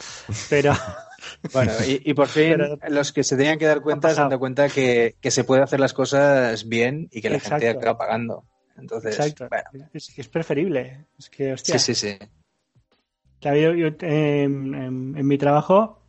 [0.49, 0.73] Pero
[1.53, 4.29] Bueno, y, y por fin Pero- los que se tenían que dar cuenta se han
[4.29, 7.79] dado cuenta que, que se puede hacer las cosas bien y que la gente Exacto.
[7.79, 8.45] acaba pagando.
[8.77, 11.05] Entonces, exacto, bueno, es es preferible.
[11.17, 12.25] Es que, hostia, sí, sí, sí.
[13.39, 15.99] Claro, yo, yo, eh, en, mi trabajo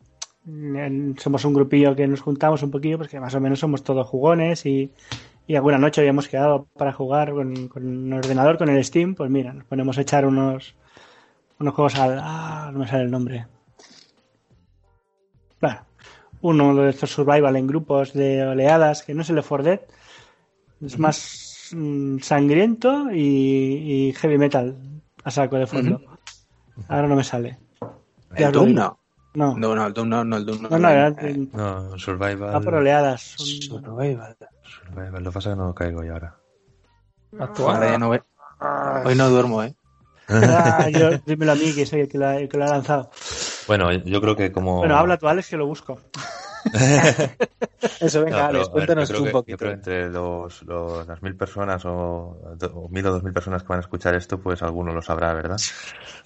[1.17, 4.65] somos un grupillo que nos juntamos un poquillo, porque más o menos somos todos jugones
[4.65, 4.91] y,
[5.47, 9.29] y alguna noche habíamos quedado para jugar con, con un ordenador, con el Steam, pues
[9.29, 10.75] mira, nos ponemos a echar unos,
[11.59, 12.19] unos juegos al...
[12.21, 13.47] Ah, no me sale el nombre.
[15.59, 15.85] Claro,
[16.41, 19.81] uno de estos survival en grupos de oleadas, que no es el 4 Dead,
[20.81, 24.75] es más mm, sangriento y, y heavy metal
[25.23, 26.10] a saco de fondo.
[26.87, 27.57] Ahora no me sale.
[28.35, 28.97] ¿El Doom no?
[29.33, 30.69] No, no, No, no, el Doom no, no, el Doom no.
[30.77, 32.53] no, era- Eh, No, Survival.
[32.55, 33.21] va por oleadas.
[33.37, 33.45] Son-
[33.83, 34.35] Survival.
[34.63, 35.23] Survival.
[35.23, 36.35] Lo que pasa es que no caigo yo ahora.
[37.39, 37.75] Actual.
[37.75, 38.23] Ahora ya no ve-
[39.05, 39.73] Hoy no duermo, ¿eh?
[40.27, 42.67] Ah, yo, dímelo a mí, que soy el que lo ha, el que lo ha
[42.69, 43.09] lanzado.
[43.67, 44.77] Bueno, yo creo que como.
[44.79, 45.99] Bueno, habla tú, Alex, que lo busco.
[47.99, 49.51] Eso, No, venga, pero, Alex, ver, cuéntanos tú creo un que- poquito.
[49.53, 51.91] Yo creo que entre los, los- las mil personas o,
[52.73, 55.33] o mil o dos mil personas que van a escuchar esto, pues alguno lo sabrá,
[55.33, 55.57] ¿verdad?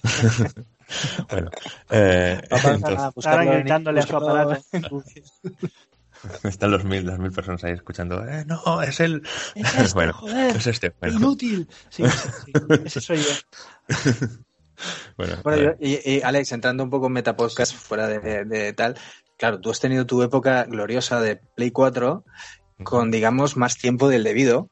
[1.30, 1.50] bueno,
[1.90, 2.40] eh,
[3.60, 4.62] gritándole a su aparato.
[6.44, 8.24] están los mil, las mil personas ahí escuchando.
[8.26, 9.22] Eh, no, es el.
[9.54, 10.94] Es este, bueno, joder, es este.
[11.00, 11.68] Bueno, inútil.
[11.90, 12.52] Sí, sí, sí,
[12.84, 13.30] ese soy yo.
[15.16, 18.72] bueno, Bueno, eh, yo- y, y, Alex, entrando un poco en Metapodcast fuera de, de
[18.72, 18.96] tal,
[19.36, 22.24] claro, tú has tenido tu época gloriosa de Play 4
[22.82, 24.68] con, digamos, más tiempo del debido.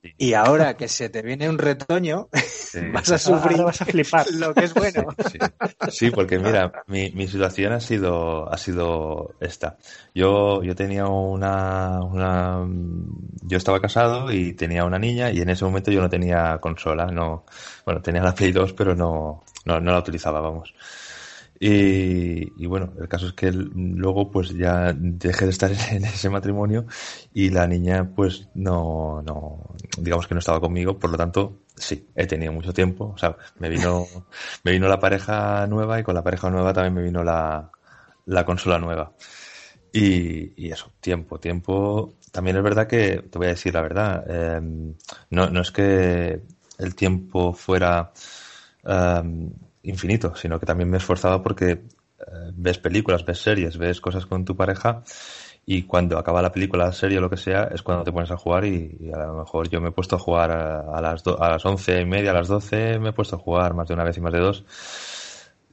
[0.00, 0.14] Sí.
[0.16, 2.78] Y ahora que se te viene un retoño, sí.
[2.92, 4.26] vas a sufrir vas a flipar.
[4.32, 5.08] lo que es bueno.
[5.28, 5.38] Sí,
[5.90, 9.76] sí, porque mira, mi, mi situación ha sido, ha sido esta.
[10.14, 12.64] Yo, yo tenía una, una,
[13.42, 17.06] yo estaba casado y tenía una niña y en ese momento yo no tenía consola,
[17.06, 17.44] no,
[17.84, 20.74] bueno, tenía la Play 2, pero no, no, no la utilizaba, vamos.
[21.60, 26.30] Y, y bueno, el caso es que luego pues ya dejé de estar en ese
[26.30, 26.86] matrimonio
[27.34, 32.06] y la niña pues no, no, digamos que no estaba conmigo, por lo tanto sí,
[32.14, 34.06] he tenido mucho tiempo, o sea, me vino,
[34.64, 37.70] me vino la pareja nueva y con la pareja nueva también me vino la,
[38.26, 39.12] la consola nueva.
[39.92, 42.14] Y, y eso, tiempo, tiempo.
[42.30, 44.60] También es verdad que, te voy a decir la verdad, eh,
[45.30, 46.42] no, no es que
[46.78, 48.12] el tiempo fuera
[48.84, 49.22] eh,
[49.88, 51.82] infinito, sino que también me esforzaba porque eh,
[52.54, 55.02] ves películas, ves series, ves cosas con tu pareja
[55.66, 58.30] y cuando acaba la película, la serie o lo que sea, es cuando te pones
[58.30, 61.40] a jugar y, a lo mejor yo me he puesto a jugar a, las, do-
[61.42, 63.94] a las once y media, a las doce, me he puesto a jugar más de
[63.94, 64.64] una vez y más de dos.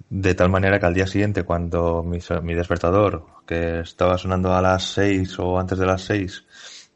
[0.10, 2.20] De tal manera que al día siguiente, cuando mi,
[2.54, 6.46] despertador, que estaba sonando a las 6 o antes de las 6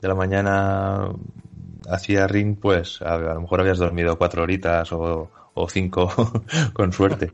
[0.02, 1.10] de la mañana,
[1.90, 5.32] hacía ring, pues a, a lo mejor habías dormido cuatro horitas o,
[5.64, 6.10] o cinco
[6.74, 7.32] con suerte.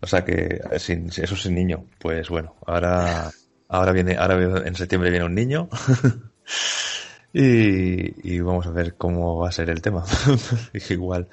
[0.00, 1.84] O sea que sin, eso sin niño.
[1.98, 3.30] Pues bueno, ahora,
[3.68, 5.68] ahora viene, ahora en septiembre viene un niño.
[7.32, 10.04] Y, y vamos a ver cómo va a ser el tema.
[10.90, 11.28] igual,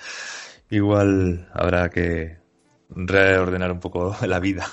[0.69, 2.37] igual habrá que
[2.89, 4.67] reordenar un poco la vida.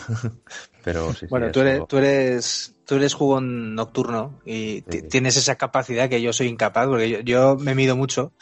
[0.83, 5.01] Pero sí, sí, Bueno, tú eso- eres, tú eres, tú eres jugón nocturno y ti-
[5.03, 5.09] Sí.
[5.09, 8.33] tienes esa capacidad que yo soy incapaz, porque yo, yo me mido mucho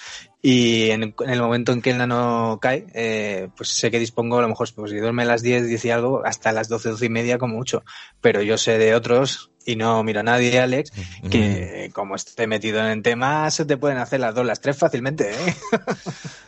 [0.42, 4.38] y en, en el momento en que el nano cae, eh, pues sé que dispongo
[4.38, 6.90] a lo mejor, pues si duerme a las 10, 10 y algo, hasta las 12,
[6.90, 7.82] 12 y media como mucho.
[8.20, 10.92] Pero yo sé de otros, y no miro a nadie, Alex,
[11.30, 15.30] que como esté metido en temas, se te pueden hacer las dos, las tres fácilmente,
[15.30, 15.54] ¿eh?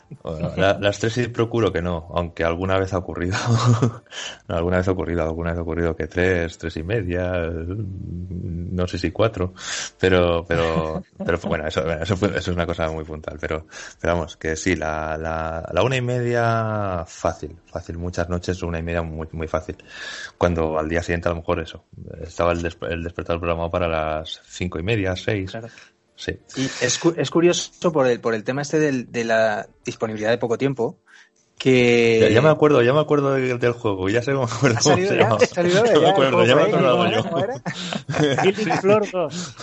[0.57, 3.37] La- las tres sí procuro que no, aunque alguna vez ha ocurrido.
[4.49, 8.99] Alguna vez ha ocurrido, alguna vez ha ocurrido que tres, tres y media, no sé
[8.99, 9.55] si cuatro,
[9.99, 13.67] pero, pero, pero bueno, eso, eso, es una cosa muy puntual, pero,
[14.01, 18.79] pero vamos, que sí, la, la, la una y media fácil, fácil, muchas noches una
[18.79, 19.77] y media muy, muy fácil.
[20.39, 21.85] Cuando al día siguiente a lo mejor eso,
[22.21, 25.69] estaba el, desp- el despertador programado para las cinco y media, seis, Claro.
[26.25, 26.39] Sí.
[26.57, 30.31] Y es, cu- es curioso por el, por el tema este del- de la disponibilidad
[30.31, 30.99] de poco tiempo,
[31.59, 32.19] que...
[32.21, 34.77] Ya, ya me acuerdo, ya me acuerdo del, del juego, ya sé cómo me acuerdo
[34.77, 37.13] ¿Ha cómo se salido Ya me ya el acuerdo, ya me ¿eh?
[37.13, 38.43] yo.
[38.43, 39.55] Killing Floor 2.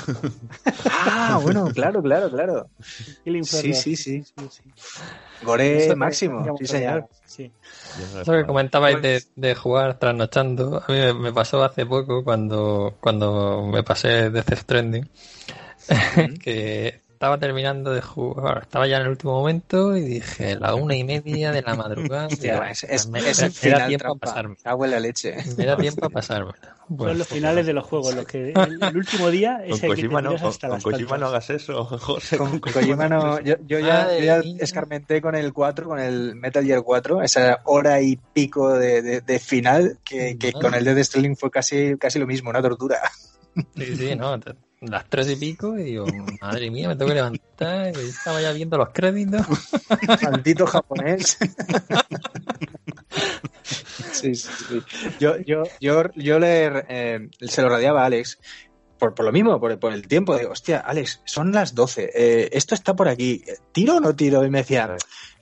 [0.91, 2.67] Ah, bueno, claro, claro, claro.
[3.23, 3.77] Killing Floor Sí, 2.
[3.79, 4.23] sí, sí.
[4.23, 4.61] sí.
[5.43, 7.07] Gore Eso máximo, sí señor.
[7.25, 7.51] Sí.
[8.21, 12.95] Eso que comentabais de, de jugar trasnochando, a mí me, me pasó hace poco cuando,
[12.99, 15.07] cuando me pasé Death Stranding,
[16.43, 20.95] que estaba terminando de jugar, estaba ya en el último momento y dije, la una
[20.95, 22.27] y media de la madrugada.
[22.31, 24.25] Hostia, digo, es, es, me, es me- el me da final tiempo a trampa.
[24.27, 24.55] pasarme.
[24.63, 25.35] Cago en la leche.
[25.57, 26.51] Me da tiempo a pasarme.
[26.97, 29.95] Son los finales de los juegos, los que el, el último día es Con el
[29.95, 32.37] que te Kojima, no, con, hasta con las Kojima no hagas eso, José.
[32.37, 36.63] Con Kojima no, yo, yo ya, yo ya escarmenté con el 4, con el Metal
[36.65, 41.03] Gear 4, esa hora y pico de, de- de final, que, que con el Dead
[41.03, 42.99] Stranding fue casi, casi lo mismo, una tortura.
[43.77, 44.39] Sí, sí, no,
[44.81, 46.05] las tres y pico y digo,
[46.41, 49.45] madre mía, me tengo que levantar y estaba ya viendo los créditos.
[50.23, 51.37] Maldito japonés.
[54.11, 54.81] Sí, sí, sí.
[55.19, 58.39] Yo, yo, yo, yo le, eh, se lo radiaba a Alex
[58.97, 60.37] por, por lo mismo, por, por el tiempo.
[60.37, 62.11] Digo, hostia, Alex, son las 12.
[62.13, 63.43] eh, esto está por aquí.
[63.71, 64.45] ¿Tiro o no tiro?
[64.45, 64.95] Y me decía,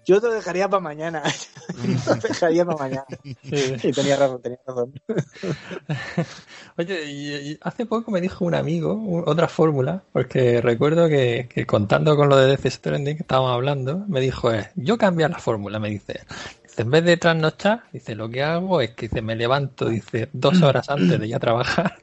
[0.08, 1.22] yo te lo dejaría para mañana.
[1.84, 3.06] Yo te lo dejaría para mañana.
[3.54, 4.94] Y tenía razón, tenía razón.
[6.78, 11.66] Oye, y, y hace poco me dijo un amigo otra fórmula, porque recuerdo que, que
[11.66, 15.40] contando con lo de Death Stranding que estábamos hablando, me dijo, eh, yo cambiar la
[15.40, 16.22] fórmula, me dice.
[16.64, 20.30] Dice, en vez de trasnochar, dice, lo que hago es que dice, me levanto, dice,
[20.32, 21.98] dos horas antes de ir a trabajar,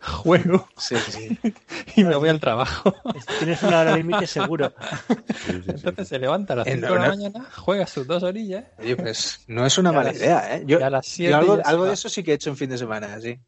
[0.00, 1.38] juego Sí, sí.
[1.96, 2.94] y me voy al trabajo.
[3.38, 4.72] Tienes una hora límite seguro.
[5.08, 5.14] Sí,
[5.46, 6.14] sí, sí, Entonces sí.
[6.14, 8.96] se levanta a las Eh, 5 no, de la mañana, juega sus dos orillas Oye,
[8.96, 10.62] pues no es una mala las- idea, ¿eh?
[10.66, 12.56] Yo, y a las yo 7 algo, algo de eso sí que he hecho en
[12.56, 13.38] fin de semana, sí.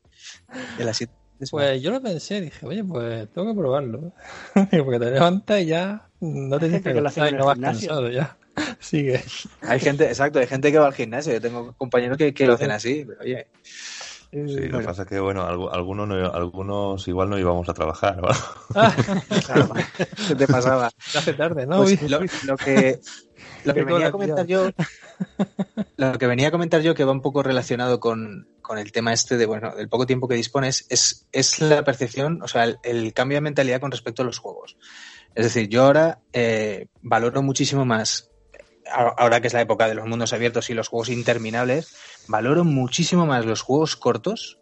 [0.79, 1.69] A las siete de semana.
[1.71, 4.13] Pues yo lo pensé, dije, oye, pues tengo que probarlo.
[4.55, 8.09] Porque te levantas y ya no te tienes que que levantar y no vas cansado
[8.11, 8.37] ya.
[8.81, 9.23] Sigue.
[9.63, 11.33] Hay gente, exacto, hay gente que va al gimnasio.
[11.33, 13.47] Yo tengo compañeros que, que lo hacen así, pero oye.
[14.33, 17.75] Sí, lo que pasa es que, bueno, algu- algunos, no- algunos igual no íbamos a
[17.75, 18.17] trabajar.
[18.23, 18.29] ¿no?
[19.45, 19.69] Claro,
[20.29, 20.91] ¿Qué te pasaba?
[21.13, 21.77] Ya hace tarde, ¿no?
[21.83, 22.99] Pues lo, lo que,
[23.65, 24.71] lo que venía a comentar yo,
[25.97, 29.13] lo que venía a comentar yo que va un poco relacionado con, con el tema
[29.13, 32.79] este de, bueno, del poco tiempo que dispones, es, es la percepción, o sea, el,
[32.85, 34.77] el cambio de mentalidad con respecto a los juegos.
[35.35, 38.31] Es decir, yo ahora eh, valoro muchísimo más,
[38.91, 41.95] ahora que es la época de los mundos abiertos y los juegos interminables,
[42.29, 44.59] valoro muchísimo más los juegos cortos.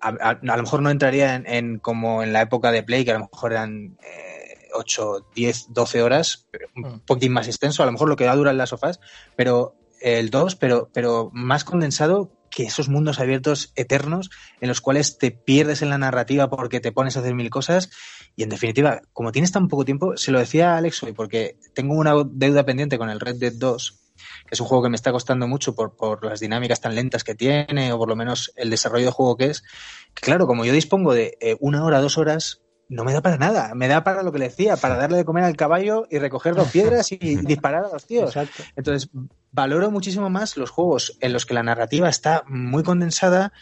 [0.00, 3.04] A, a- a lo mejor no entraría en, en como en la época de Play,
[3.04, 6.46] que a lo mejor eran eh, 8, 10, 12 horas,
[6.76, 7.00] un Mm.
[7.00, 9.00] poquitín más extenso, a lo mejor lo que da dura en las sofás,
[9.34, 14.30] pero el 2, pero, pero más condensado que esos mundos abiertos eternos
[14.60, 17.90] en los cuales te pierdes en la narrativa porque te pones a hacer mil cosas
[18.36, 21.56] y en definitiva, como tienes tan poco tiempo, se lo decía a Alex hoy porque
[21.74, 23.97] tengo una deuda pendiente con el Red Dead 2,
[24.48, 27.22] que es un juego que me está costando mucho por, por las dinámicas tan lentas
[27.22, 29.62] que tiene o por lo menos el desarrollo de juego que es,
[30.14, 33.36] que claro, como yo dispongo de eh, una hora, dos horas, no me da para
[33.36, 36.18] nada, me da para lo que le decía, para darle de comer al caballo y
[36.18, 38.34] recoger dos piedras y disparar a los tíos.
[38.34, 38.62] Exacto.
[38.74, 39.10] Entonces,
[39.52, 43.52] valoro muchísimo más los juegos en los que la narrativa está muy condensada,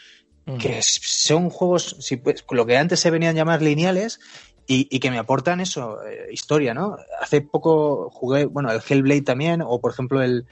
[0.47, 0.59] Mm.
[0.59, 4.21] que son juegos, si, pues, lo que antes se venían a llamar lineales,
[4.69, 6.97] y, y que me aportan eso, eh, historia, ¿no?
[7.21, 10.47] Hace poco jugué, bueno, el Hellblade también, o por ejemplo el,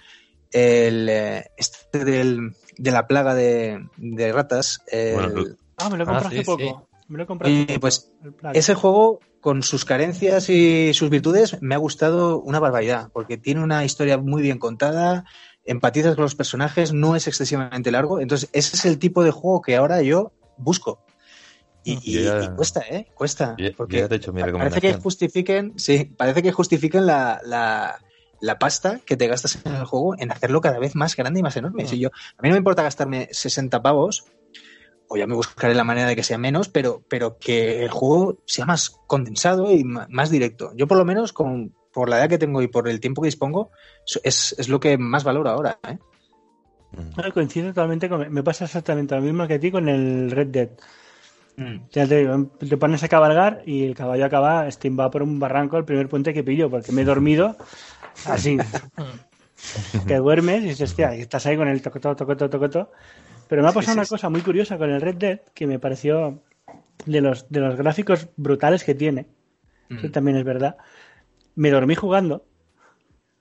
[0.55, 4.79] el eh, este del, de la plaga de, de ratas.
[4.87, 6.87] el- Bueno, lo- Ah, me lo he Ah, comprado sí, hace poco.
[6.89, 7.03] sí.
[7.09, 8.57] Me lo poco, pues, el.
[8.57, 13.63] Ese juego, con sus carencias y sus virtudes, me ha gustado una barbaridad, porque tiene
[13.63, 15.25] una historia muy bien contada,
[15.65, 19.61] empatizas con los personajes, no es excesivamente largo, entonces ese es el tipo de juego
[19.61, 21.01] que ahora yo busco.
[21.83, 23.07] Y, y- Yo ya- y cuesta, ¿eh?
[23.15, 23.57] Cuesta.
[23.77, 27.99] Porque ya te he hecho mi parece que justifiquen, sí, parece que justifiquen la, la,
[28.41, 31.43] la pasta que te gastas en el juego en hacerlo cada vez más grande y
[31.43, 31.87] más enorme.
[31.87, 34.27] Si yo, a mí no me importa gastarme 60 pavos,
[35.09, 38.39] o ya me buscaré la manera de que sea menos, pero, pero que el juego
[38.47, 40.73] sea más condensado y más directo.
[40.77, 43.29] Yo por lo menos, con, por la edad que tengo y por el tiempo que
[43.29, 43.71] dispongo,
[44.23, 45.79] es, es lo que más valoro ahora.
[45.89, 45.99] ¿eh?
[47.33, 48.33] Coincido totalmente con...
[48.33, 50.71] Me pasa exactamente lo mismo que a ti con el Red Dead.
[51.57, 51.77] Mm.
[51.93, 55.77] Ya te, digo, te pones a cabalgar y el caballo acaba estimbado por un barranco
[55.79, 57.57] el primer puente que pillo, porque me he dormido
[58.27, 58.59] así.
[60.07, 62.91] que duermes y dices, hostia, y estás ahí con el tocoto, tocoto, tocoto.
[63.49, 64.11] Pero me ha pasado Sí, sí, una sí.
[64.11, 66.43] cosa muy curiosa con el Red Dead que me pareció
[67.07, 69.27] de los, de los gráficos brutales que tiene.
[69.91, 70.11] Eso Mm.
[70.11, 70.77] también es verdad.
[71.55, 72.47] Me dormí jugando.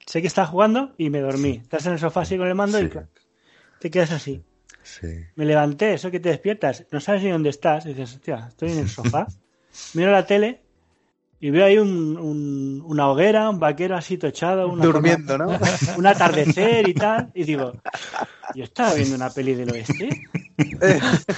[0.05, 1.61] Sé que estaba jugando y me dormí.
[1.63, 2.91] Estás en el sofá así con el mando y
[3.79, 4.43] te quedas así.
[4.83, 5.07] Sí.
[5.35, 8.71] Me levanté, eso que te despiertas, no sabes ni dónde estás, y dices, hostia, estoy
[8.71, 9.27] en el sofá,
[9.93, 10.59] miro la tele
[11.39, 15.47] y veo ahí un, un- una hoguera, un vaquero así tochado, una Durmiendo, ¿no?
[15.97, 17.73] un atardecer y tal, y digo,
[18.55, 20.09] yo estaba viendo una peli del oeste.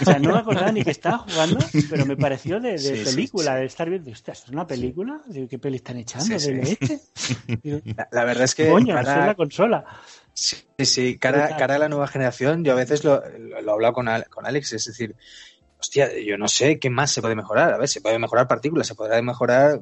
[0.02, 2.96] O sea, no me acordaba ni que estaba jugando, pero me pareció de, de Sí,
[2.98, 3.60] sí, película, sí.
[3.62, 5.22] de estar viendo, hostia, ¿esto es una película?
[5.28, 6.52] Digo, ¿Qué peli están echando Sí, sí.
[6.52, 7.00] del oeste?
[7.64, 9.86] Digo, La, la verdad es que Coño, eso es la consola.
[10.36, 13.94] Sí, sí, cara, a la nueva generación, yo a veces lo, lo, lo he hablado
[13.94, 15.16] con, con Alex, es decir,
[15.80, 17.74] hostia, yo no sé qué más se puede mejorar.
[17.74, 19.80] A ver, se puede mejorar partículas, se podrá mejorar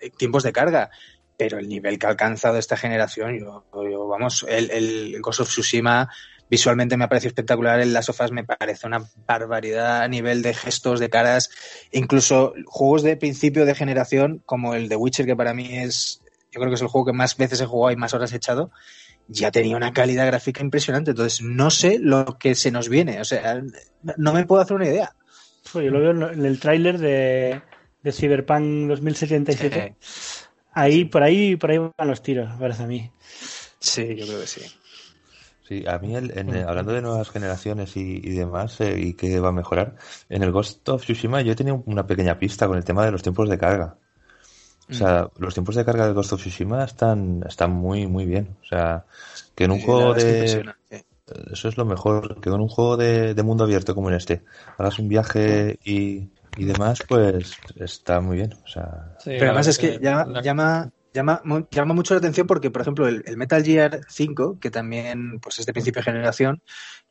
[0.00, 0.90] eh, tiempos de carga,
[1.36, 5.48] pero el nivel que ha alcanzado esta generación, yo, yo, vamos, el, el Ghost of
[5.48, 6.08] Tsushima
[6.48, 10.54] visualmente me ha parecido espectacular, en las sofás me parece una barbaridad a nivel de
[10.54, 11.50] gestos, de caras,
[11.90, 16.60] incluso juegos de principio de generación como el de Witcher, que para mí es, yo
[16.60, 18.70] creo que es el juego que más veces he jugado y más horas he echado,
[19.28, 23.24] ya tenía una calidad gráfica impresionante, entonces no sé lo que se nos viene, o
[23.24, 23.62] sea,
[24.16, 25.14] no me puedo hacer una idea.
[25.74, 27.60] Yo lo veo en el tráiler de,
[28.02, 29.96] de Cyberpunk 2077.
[29.98, 30.44] Sí.
[30.72, 33.10] Ahí, por ahí, por ahí van los tiros, parece a mí.
[33.78, 34.62] Sí, yo creo que sí.
[35.66, 39.40] Sí, a mí, el, en, hablando de nuevas generaciones y, y demás, eh, y que
[39.40, 39.96] va a mejorar,
[40.28, 43.10] en el Ghost of Tsushima yo he tenido una pequeña pista con el tema de
[43.10, 43.98] los tiempos de carga.
[44.88, 45.42] O sea, mm.
[45.42, 48.56] los tiempos de carga del Ghost of Tsushima están, están muy, muy bien.
[48.62, 49.04] O sea,
[49.54, 50.64] que en un sí, juego de...
[51.52, 54.42] Eso es lo mejor, que en un juego de, de, mundo abierto como en este,
[54.78, 58.54] hagas un viaje y, y demás, pues está muy bien.
[58.64, 59.16] O sea...
[59.24, 60.40] Pero además es que llama, la...
[60.40, 64.70] llama, llama, llama mucho la atención porque, por ejemplo, el, el, Metal Gear 5, que
[64.70, 66.62] también pues, es de principio de generación,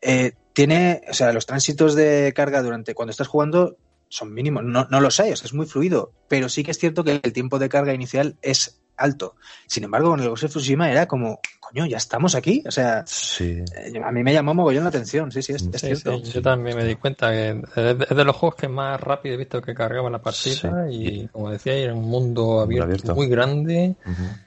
[0.02, 3.76] eh, tiene, o sea, los tránsitos de carga durante cuando estás jugando
[4.10, 6.78] son mínimos, no, no los hay, o sea, es muy fluido, pero sí que es
[6.78, 9.36] cierto que el tiempo de carga inicial es alto.
[9.68, 12.64] Sin embargo, con el Ghost of Tsushima era como, coño, ya estamos aquí.
[12.66, 13.64] O sea, sí.
[13.76, 15.32] eh, a mí me llamó mogollón la atención.
[15.32, 16.18] Sí, sí, es, es sí, cierto.
[16.24, 19.38] Sí, yo también me di cuenta que es de los juegos que más rápido he
[19.38, 23.16] visto que cargaba la partida y, como decía, era un mundo abierto, abierto.
[23.16, 23.96] muy grande.
[24.06, 24.42] Uh -huh.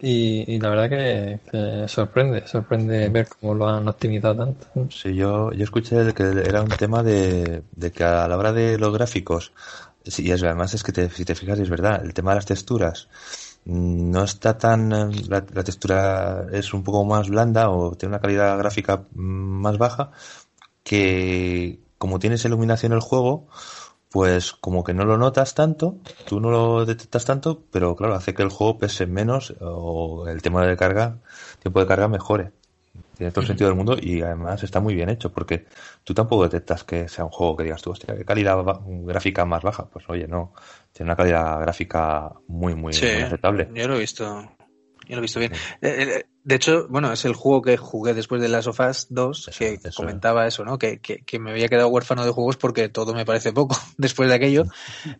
[0.00, 4.66] Y, y, la verdad que, sorprende, sorprende ver cómo lo han optimizado tanto.
[4.90, 8.78] Sí, yo, yo escuché que era un tema de, de que a la hora de
[8.78, 9.52] los gráficos,
[10.04, 12.46] y es, además es que te, si te fijas es verdad, el tema de las
[12.46, 13.08] texturas,
[13.64, 14.88] no está tan
[15.28, 20.10] la, la, textura es un poco más blanda o tiene una calidad gráfica más baja
[20.82, 23.48] que como tienes iluminación el juego
[24.10, 25.96] pues como que no lo notas tanto
[26.26, 30.40] tú no lo detectas tanto pero claro hace que el juego pese menos o el
[30.42, 31.18] tema de carga
[31.60, 32.52] tiempo de carga mejore
[33.16, 35.66] tiene todo el sentido del mundo y además está muy bien hecho porque
[36.04, 38.56] tú tampoco detectas que sea un juego que digas tú, hostia, qué calidad
[38.86, 39.86] gráfica más baja.
[39.86, 40.52] Pues oye, no,
[40.92, 43.68] tiene una calidad gráfica muy, muy, sí, muy aceptable.
[43.74, 44.24] Yo lo he visto.
[45.08, 45.52] Yo lo he visto bien.
[45.54, 45.88] Sí.
[46.48, 49.58] De hecho, bueno, es el juego que jugué después de Last of Us 2 eso,
[49.58, 49.90] que eso.
[49.94, 50.78] comentaba eso, ¿no?
[50.78, 54.30] Que, que, que, me había quedado huérfano de juegos porque todo me parece poco después
[54.30, 54.64] de aquello.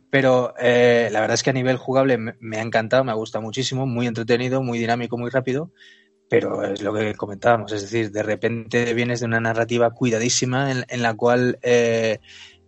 [0.09, 3.15] Pero eh, la verdad es que a nivel jugable me, me ha encantado, me ha
[3.15, 5.71] gustado muchísimo, muy entretenido, muy dinámico, muy rápido
[6.31, 10.85] pero es lo que comentábamos, es decir, de repente vienes de una narrativa cuidadísima en,
[10.89, 12.19] en la cual eh,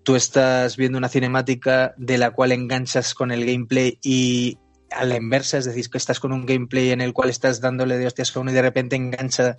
[0.02, 4.56] tú estás viendo una cinemática de la cual enganchas con el gameplay y
[4.90, 7.98] a la inversa, es decir, que estás con un gameplay en el cual estás dándole
[7.98, 9.58] de hostias a uno y de repente engancha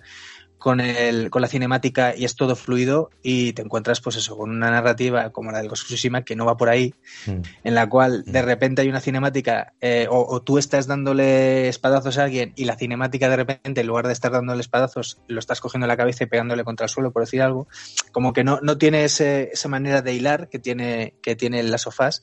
[0.62, 4.48] con, el, con la cinemática y es todo fluido y te encuentras pues eso, con
[4.50, 6.94] una narrativa como la del Ghost of Tsushima que no va por ahí,
[7.26, 7.40] mm.
[7.64, 12.16] en la cual de repente hay una cinemática eh, o, o, tú estás dándole espadazos
[12.16, 15.60] a alguien y la cinemática de repente en lugar de estar dándole espadazos lo estás
[15.60, 17.66] cogiendo en la cabeza y pegándole contra el suelo por decir algo,
[18.12, 21.82] como que no, no tiene ese, esa manera de hilar que tiene, que tiene las
[21.82, 22.22] sofás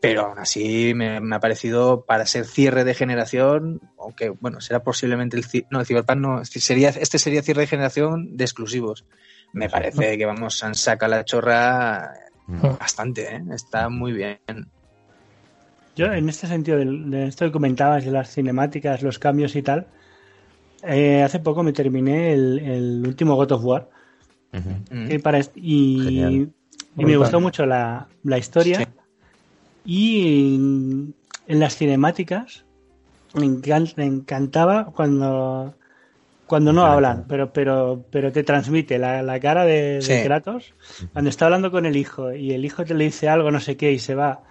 [0.00, 4.82] pero aún así me, me, ha parecido para ser cierre de generación, aunque bueno, será
[4.82, 9.04] posiblemente el no, el Cyberpunk no, sería este sería cierre de generación de exclusivos.
[9.52, 12.12] Me parece que vamos, han saca la chorra
[12.46, 13.42] bastante, ¿eh?
[13.52, 14.38] está muy bien.
[15.96, 19.62] Yo en este sentido de, de esto que comentabas de las cinemáticas, los cambios y
[19.62, 19.88] tal,
[20.84, 23.88] eh, hace poco me terminé el, el, último God of War
[24.52, 25.14] uh -huh.
[25.14, 26.46] y, para, y,
[26.96, 28.78] y me gustó mucho la, la historia.
[28.78, 28.86] Sí
[29.90, 31.14] y en,
[31.46, 32.66] en las cinemáticas
[33.32, 35.74] me, encanta, me, encantaba cuando
[36.46, 40.12] cuando no hablan, pero pero pero te transmite la, la cara de, sí.
[40.12, 40.74] de, Kratos
[41.14, 43.78] cuando está hablando con el hijo y el hijo te le dice algo, no sé
[43.78, 44.42] qué, y se va.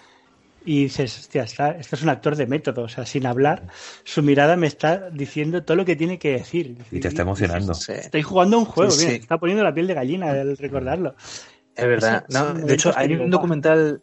[0.65, 3.67] Y dices, hostia, está, esto es un actor de método, o sea, sin hablar,
[4.03, 6.77] su mirada me está diciendo todo lo que tiene que decir.
[6.91, 7.75] Y te está emocionando.
[7.75, 7.93] Sí.
[7.93, 11.15] Estoy jugando un juego, sí, bien, está poniendo la piel de gallina al recordarlo.
[11.75, 12.25] Es verdad.
[12.29, 14.01] No, de hecho, hay un documental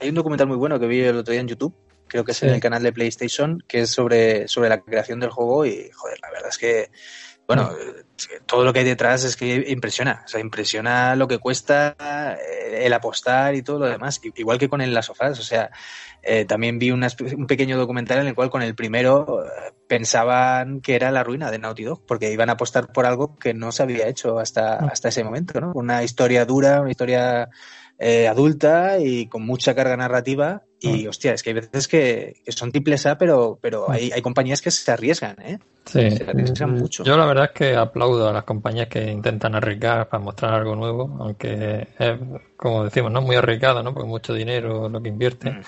[0.00, 1.74] hay un documental muy bueno que vi el otro día en YouTube,
[2.08, 2.46] creo que es sí.
[2.46, 6.18] en el canal de PlayStation, que es sobre, sobre la creación del juego y, joder,
[6.20, 6.90] la verdad es que,
[7.46, 8.46] bueno, mm.
[8.46, 12.86] todo lo que hay detrás es que impresiona, o sea, impresiona lo que cuesta eh,
[12.86, 15.70] el apostar y todo lo demás, igual que con el Las Sofás, o sea,
[16.22, 20.80] eh, también vi una, un pequeño documental en el cual con el primero eh, pensaban
[20.80, 23.70] que era la ruina de Naughty Dog, porque iban a apostar por algo que no
[23.70, 24.84] se había hecho hasta, mm.
[24.86, 25.72] hasta ese momento, ¿no?
[25.74, 27.48] Una historia dura, una historia
[27.98, 30.62] eh, adulta y con mucha carga narrativa.
[30.80, 31.08] Y, mm.
[31.08, 34.60] hostia, es que hay veces que, que son triples A, pero, pero hay, hay, compañías
[34.60, 35.58] que se arriesgan, ¿eh?
[35.86, 36.10] Sí.
[36.10, 37.04] Se arriesgan mucho.
[37.04, 40.76] Yo la verdad es que aplaudo a las compañías que intentan arriesgar para mostrar algo
[40.76, 42.18] nuevo, aunque es,
[42.56, 43.94] como decimos, no es muy arriesgado, ¿no?
[43.94, 45.60] Porque mucho dinero lo que invierten.
[45.60, 45.62] Mm.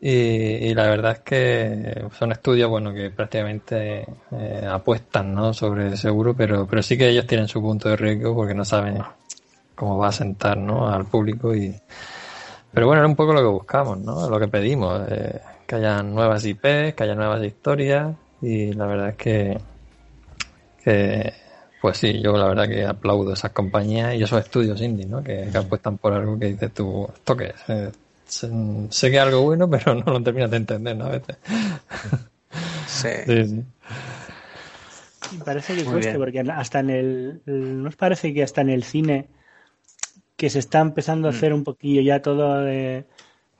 [0.00, 5.54] Y, y la verdad es que son estudios bueno que prácticamente eh, apuestan ¿no?
[5.54, 8.98] sobre seguro, pero, pero sí que ellos tienen su punto de riesgo porque no saben
[9.74, 10.88] cómo va a sentar ¿no?
[10.88, 11.54] al público.
[11.54, 11.74] y
[12.72, 14.28] Pero bueno, era un poco lo que buscamos, ¿no?
[14.28, 19.08] lo que pedimos, eh, que haya nuevas IPs, que haya nuevas historias y la verdad
[19.10, 19.58] es que,
[20.82, 21.32] que
[21.80, 25.22] pues sí, yo la verdad que aplaudo esas compañías y esos estudios indie, ¿no?
[25.22, 27.68] Que, que apuestan por algo que dices tú, ¿esto qué es?
[27.68, 27.92] Eh,
[28.26, 31.06] sé, que es algo bueno, pero no lo terminas de entender, ¿no?
[31.06, 31.36] A veces.
[32.86, 33.08] Sí.
[33.26, 33.64] Sí, sí.
[35.32, 37.42] Y Parece que cueste, porque hasta en el.
[37.46, 39.26] ¿No os parece que hasta en el cine
[40.44, 41.34] que se está empezando a Mm.
[41.34, 43.04] hacer un poquillo ya todo de.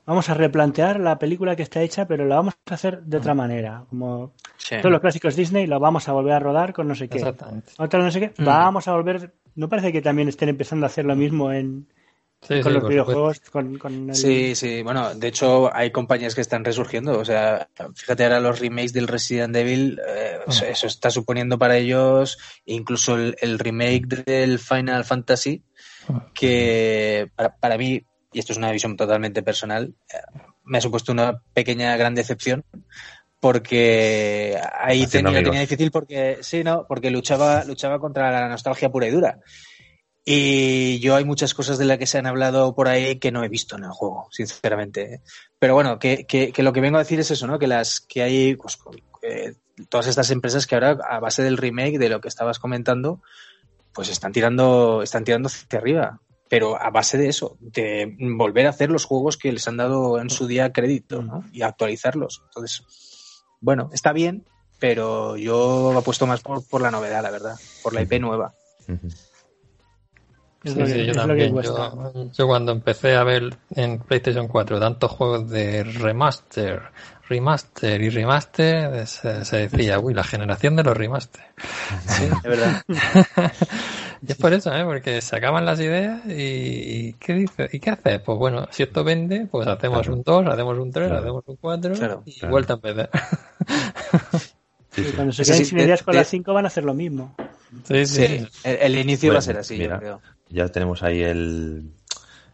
[0.05, 3.33] Vamos a replantear la película que está hecha, pero la vamos a hacer de otra
[3.33, 3.85] manera.
[3.89, 4.75] Como Sí.
[4.79, 7.17] todos los clásicos Disney, la vamos a volver a rodar con no sé qué.
[7.17, 7.71] Exactamente.
[7.79, 8.33] Otra no sé qué.
[8.37, 8.45] Mm.
[8.45, 9.33] Vamos a volver.
[9.55, 11.87] ¿No parece que también estén empezando a hacer lo mismo en,
[12.41, 13.39] Sí, con sí, los videojuegos?
[13.49, 17.67] Con, con el- Sí, sí, bueno, de hecho hay compañías que están resurgiendo, o sea,
[17.95, 23.15] fíjate ahora los remakes del Resident Evil, eh, eso, eso está suponiendo para ellos incluso
[23.15, 25.63] el, el remake del Final Fantasy,
[26.33, 30.17] que para, para mí, y esto es una visión totalmente personal, eh,
[30.63, 32.63] me ha supuesto una pequeña gran decepción
[33.39, 35.43] porque ahí tenía, amigos.
[35.43, 39.39] tenía difícil porque sí, no, porque luchaba, luchaba contra la nostalgia pura y dura.
[40.27, 43.43] Y yo hay muchas cosas de las que se han hablado por ahí que no
[43.43, 45.21] he visto en el juego, sinceramente.
[45.59, 47.59] Pero bueno, que, que, que lo que vengo a decir es eso, ¿no?
[47.59, 48.79] Que las que hay pues,
[49.21, 49.53] eh,
[49.89, 53.21] todas estas empresas que ahora a base del remake de lo que estabas comentando,
[53.95, 56.19] pues están tirando, están tirando hacia arriba.
[56.47, 60.19] Pero a base de eso, de volver a hacer los juegos que les han dado
[60.19, 61.43] en su día crédito, ¿no?
[61.51, 62.43] Y actualizarlos.
[62.45, 62.83] Entonces,
[63.61, 64.45] bueno, está bien,
[64.77, 68.53] pero yo apuesto más por, por la novedad, la verdad, por la IP nueva.
[70.65, 71.61] Es Sí, lo que- sí, yo es lo que también.
[71.61, 76.81] Yo, yo cuando empecé a ver en PlayStation 4 tantos juegos de remaster,
[77.29, 81.43] remaster y remaster, se, se decía, uy, la generación de los remaster.
[82.07, 82.81] Sí, de verdad.
[84.27, 84.83] Y es por eso, ¿eh?
[84.85, 87.69] Porque se acaban las ideas y, y ¿qué dice?
[87.71, 88.21] ¿Y qué haces?
[88.21, 90.13] Pues bueno, si esto vende, pues hacemos Claro.
[90.15, 91.21] un 2, hacemos un 3, Claro.
[91.21, 92.51] hacemos un 4 Claro, y claro.
[92.51, 93.09] vuelta a empezar.
[94.95, 95.11] Sí, Y sí.
[95.13, 97.35] cuando se queden sin de- ideas con las 5 van a hacer lo mismo.
[97.83, 98.25] Sí, sí.
[98.25, 99.95] Sí, el, el inicio va a ser Bueno, así, mira.
[99.95, 100.21] yo creo.
[100.49, 101.91] Ya tenemos ahí el,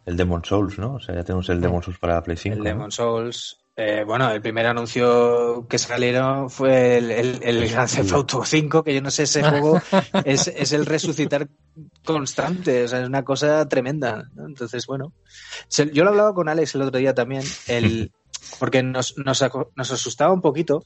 [0.05, 0.95] el Demon Souls, ¿no?
[0.95, 2.53] O sea, ya tenemos el Demon Souls para Play 5.
[2.53, 2.65] El ¿no?
[2.65, 3.57] Demon Souls.
[3.75, 8.83] Eh, bueno, el primer anuncio que salieron fue el, el, el Grand Theft Auto 5,
[8.83, 9.81] que yo no sé, ese juego
[10.25, 11.47] es, es el resucitar
[12.03, 14.29] constante, o sea, es una cosa tremenda.
[14.33, 14.45] ¿no?
[14.45, 15.13] Entonces, bueno,
[15.93, 18.11] yo lo hablaba con Alex el otro día también, el,
[18.59, 19.43] porque nos, nos,
[19.75, 20.83] nos asustaba un poquito.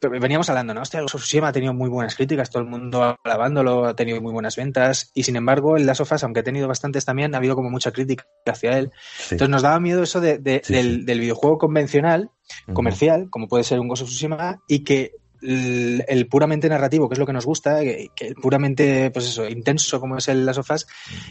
[0.00, 0.82] Veníamos hablando, ¿no?
[0.82, 4.20] Hostia, Ghost of Tsushima ha tenido muy buenas críticas, todo el mundo alabándolo, ha tenido
[4.20, 7.34] muy buenas ventas, y sin embargo, el Last of Us, aunque ha tenido bastantes también,
[7.34, 8.92] ha habido como mucha crítica hacia él.
[9.18, 9.34] Sí.
[9.34, 11.04] Entonces nos daba miedo eso de, de- Sí, del, sí.
[11.04, 12.30] del videojuego convencional,
[12.72, 17.14] comercial, como puede ser un Ghost of Tsushima, y que el, el puramente narrativo, que
[17.14, 20.44] es lo que nos gusta, que, que el puramente, pues eso, intenso como es el
[20.46, 20.86] Last of Us,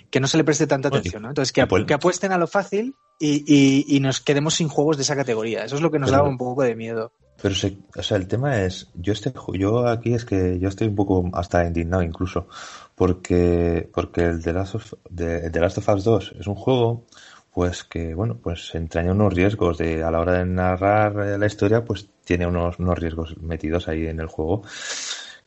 [0.09, 1.29] que no se le preste tanta atención, ¿no?
[1.29, 4.97] Entonces que, ap- que apuesten a lo fácil y, y- y nos quedemos sin juegos
[4.97, 5.65] de esa categoría.
[5.65, 7.11] Eso es lo que nos Pero- daba un poco de miedo.
[7.45, 10.87] Pero se- o sea, el tema es, yo este, yo aquí es que yo estoy
[10.87, 12.47] un poco hasta indignado incluso,
[12.95, 17.05] porque, porque el The Last of, de, The Last of Us 2 es un juego,
[17.53, 21.45] pues que, bueno, pues entraña unos riesgos de, a la hora de narrar eh, la
[21.45, 24.63] historia, pues tiene unos, unos riesgos metidos ahí en el juego.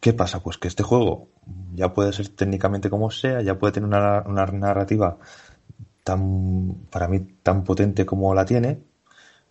[0.00, 0.40] ¿Qué pasa?
[0.40, 1.28] Pues que este juego
[1.74, 5.18] ya puede ser técnicamente como sea, ya puede tener una, una narrativa
[6.04, 8.80] tan, para mí, tan potente como la tiene,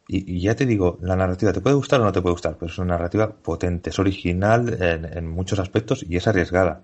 [0.07, 2.71] y, ya te digo, la narrativa te puede gustar o no te puede gustar, pero
[2.71, 6.83] es una narrativa potente, es original en, en muchos aspectos y es arriesgada.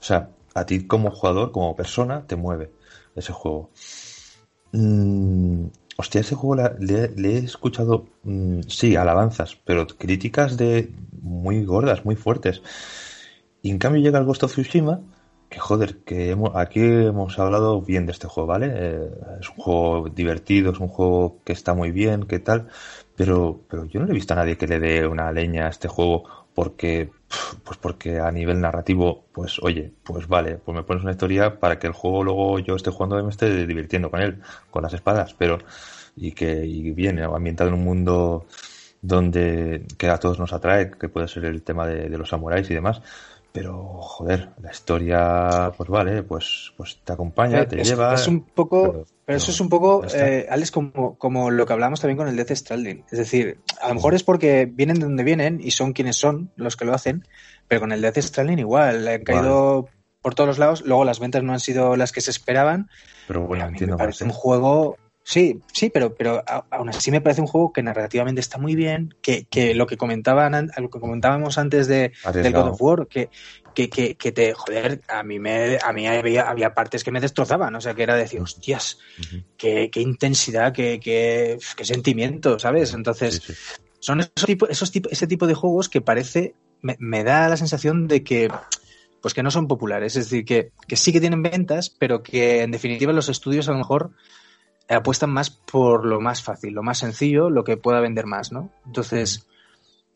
[0.00, 2.70] O sea, a ti como jugador, como persona, te mueve
[3.16, 3.70] ese juego.
[4.72, 5.66] Mm,
[5.96, 10.92] hostia, ese juego le he escuchado, mm, sí, alabanzas, pero críticas de
[11.22, 12.62] muy gordas, muy fuertes.
[13.62, 15.00] Y en cambio llega el Ghost of Tsushima,
[15.48, 18.68] que joder, que hemos- aquí hemos hablado bien de este juego, ¿vale?
[18.74, 22.68] Eh, es un juego divertido, es un juego que está muy bien, que tal,
[23.16, 25.70] pero, pero yo no le he visto a nadie que le dé una leña a
[25.70, 26.24] este juego
[26.54, 27.10] porque,
[27.64, 31.78] pues porque a nivel narrativo, pues oye, pues vale, pues me pones una historia para
[31.78, 34.40] que el juego luego yo esté jugando y me esté divirtiendo con él,
[34.70, 35.58] con las espadas, pero
[36.16, 38.46] y que y bien ambientado en un mundo
[39.00, 42.74] donde que a todos nos atrae, que puede ser el tema de los samuráis y
[42.74, 43.00] demás.
[43.52, 48.14] Pero, joder, la historia, pues vale, pues, pues te acompaña, te Eh, es, lleva.
[48.14, 51.72] es un poco, pero, pero- eso es un poco, eh, Alex, como, como lo que
[51.72, 53.04] hablamos también con el Death Stranding.
[53.10, 56.52] Es decir, a lo mejor es porque vienen de donde vienen y son quienes son
[56.56, 57.26] los que lo hacen,
[57.68, 59.88] pero con el Death Stranding igual, le han caído
[60.20, 60.82] por todos los lados.
[60.84, 62.88] Luego las ventas no han sido las que se esperaban.
[63.26, 64.96] Pero bueno, a mí entiendo me parece un juego,
[65.30, 69.10] Sí, sí, pero, pero aún así me parece un juego que narrativamente está muy bien,
[69.20, 72.54] que, que lo que comentaban an- lo que comentábamos antes de, del.
[72.54, 73.28] God of War, que,
[73.74, 77.20] que, que, que te, joder, a mí me, a mí había, había partes que me
[77.20, 79.44] destrozaban, o sea que era decir, hostias, Ujú.
[79.58, 82.94] qué, qué intensidad, qué, qué, qué sentimiento, ¿sabes?
[82.94, 83.78] Entonces, Sí, sí.
[84.00, 87.58] son esos tipo, esos tipo, ese tipo de juegos que parece, me, me da la
[87.58, 88.50] sensación de que
[89.20, 92.62] pues que no son populares, es decir, que, que sí que tienen ventas, pero que
[92.62, 94.12] en definitiva los estudios a lo mejor
[94.94, 98.70] apuestan más por lo más fácil, lo más sencillo, lo que pueda vender más, ¿no?
[98.86, 99.46] Entonces,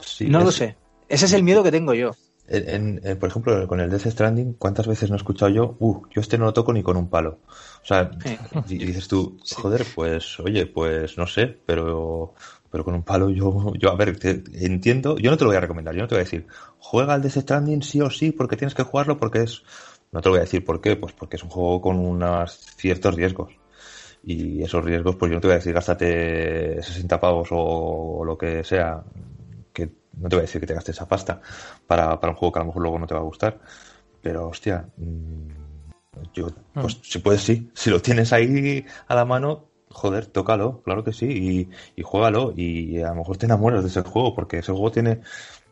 [0.01, 0.77] Sí, no lo sé.
[1.09, 2.12] Ese es el miedo que tengo yo.
[2.49, 5.77] En, en- en, por ejemplo, con el Death Stranding, ¿cuántas veces no he escuchado yo?
[5.79, 7.39] Uh, yo este no lo toco ni con un palo.
[7.83, 8.37] O sea, Sí.
[8.68, 12.35] y dices tú, joder, pues, oye, pues no sé, pero,
[12.70, 15.57] pero con un palo yo, yo a ver, te- entiendo, yo no te lo voy
[15.57, 16.47] a recomendar, yo no te voy a decir,
[16.79, 19.62] juega al Death Stranding sí o sí, porque tienes que jugarlo, porque es,
[20.11, 22.59] no te lo voy a decir por qué, pues porque es un juego con unos
[22.77, 23.53] ciertos riesgos.
[24.25, 28.39] Y esos riesgos, pues yo no te voy a decir, gástate 60 pavos o, lo
[28.39, 29.03] que sea,
[29.73, 31.41] que no te voy a decir que te gastes esa pasta
[31.87, 33.59] para, para un juego que a lo mejor luego no te va a gustar.
[34.20, 35.62] Pero, hostia, mm,
[36.33, 37.70] yo, pues si puedes, sí.
[37.75, 42.53] Si lo tienes ahí a la mano, joder, tócalo, claro que sí, y, y juégalo.
[42.57, 45.20] Y a lo mejor te enamoras de ese juego, porque ese juego tiene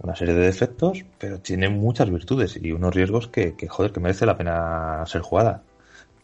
[0.01, 4.01] una serie de defectos, pero tiene muchas virtudes y unos riesgos que, que joder, que
[4.01, 5.63] merece la pena ser jugada.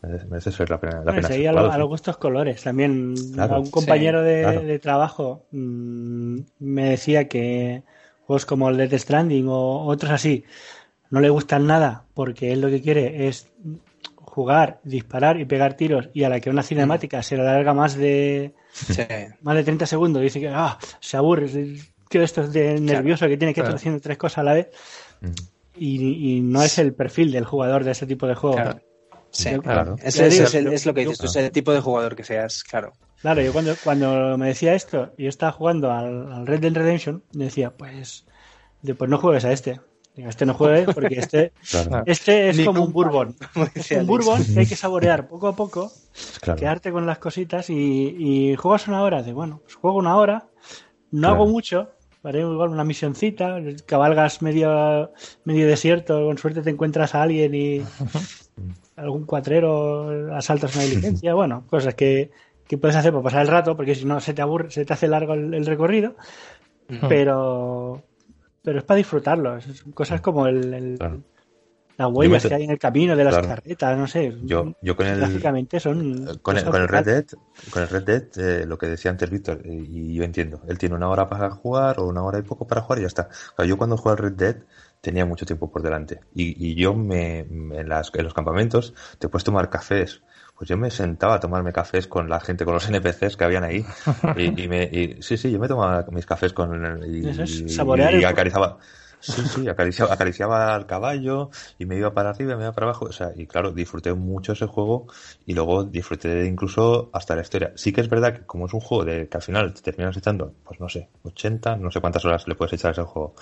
[0.06, 2.62] Merece, merece ser la pena, la Bueno, pena a, lo- a los gustos colores.
[2.62, 3.56] También Claro.
[3.56, 4.60] a un compañero de, claro.
[4.62, 7.82] de trabajo mm, me decía que
[8.26, 10.44] juegos como el Death Stranding o otros así
[11.10, 13.48] no le gustan nada porque él lo que quiere es
[14.16, 17.96] jugar, disparar y pegar tiros y a la que una cinemática se le alarga más
[17.96, 19.02] de Sí.
[19.40, 21.46] más de 30 segundos dice que ah, se aburre,
[22.10, 24.68] que esto es de nervioso que tiene que estar haciendo tres cosas a la vez
[25.22, 25.30] Mm.
[25.78, 28.60] y, y no es el perfil del jugador de ese tipo de juegos.
[28.60, 28.80] Claro.
[29.36, 29.96] Sí, Yo- Claro.
[30.02, 32.92] Es, el- lo que dices, tú, es el tipo de jugador que seas, claro.
[33.20, 36.72] Claro, yo cuando, cuando me decía esto, y yo estaba jugando al, al Red Dead
[36.74, 38.26] Redemption, me decía, pues,
[38.82, 39.80] de, pues no juegues a este.
[40.14, 43.36] Digo, este no juegues porque este, Claro, este es Ni como un bourbon.
[43.74, 45.92] Es un bourbon que hay que saborear poco a poco,
[46.40, 46.58] claro.
[46.58, 47.74] quedarte con las cositas y,
[48.18, 49.22] y juegas una hora.
[49.22, 50.46] De bueno, pues juego una hora,
[51.10, 51.34] no Claro.
[51.34, 51.90] hago mucho,
[52.22, 55.12] haré igual una misioncita, cabalgas medio,
[55.44, 57.82] medio desierto, con suerte te encuentras a alguien y
[58.96, 62.30] algún cuatrero asaltas una diligencia, bueno, cosas que,
[62.66, 64.92] que puedes hacer para pasar el rato, porque si no se te aburre, se te
[64.94, 66.16] hace largo el, el recorrido,
[67.06, 68.04] pero
[68.62, 71.22] pero es para disfrutarlo, son cosas como el, el- Claro.
[71.98, 73.48] las huellas que hay en el camino de las Claro.
[73.48, 77.04] carretas, no sé, Yo, yo con el, gráficamente son Eh, Con el, con el Red.
[77.04, 77.26] Dead,
[77.70, 80.78] con el Red Dead eh, lo que decía antes Víctor, eh, y yo entiendo, él
[80.78, 83.28] tiene una hora para jugar o una hora y poco para jugar y ya está.
[83.66, 84.56] Yo cuando jugué al Red Dead
[85.06, 88.94] tenía mucho tiempo por delante y, y yo me, me- en, las, en los campamentos
[89.18, 90.22] te puedes tomar cafés.
[90.58, 93.64] Pues yo me sentaba a tomarme cafés con la gente, con los NPCs que habían
[93.64, 93.86] ahí.
[94.32, 98.78] Y, y me, y- sí, sí, yo me tomaba mis cafés con y, es acariciaba.
[99.18, 102.86] Sí, sí, acariciaba, acariciaba al caballo y me iba para arriba y me iba para
[102.88, 103.06] abajo.
[103.06, 105.06] O sea, y claro, disfruté mucho ese juego
[105.46, 107.72] y luego disfruté incluso hasta la historia.
[107.76, 110.16] Sí que es verdad que como es un juego de que al final te terminas
[110.16, 113.34] echando, pues no sé, 80, no sé cuántas horas le puedes echar a ese juego.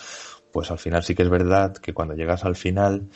[0.55, 3.09] Pues al final sí que es verdad que cuando llegas al final,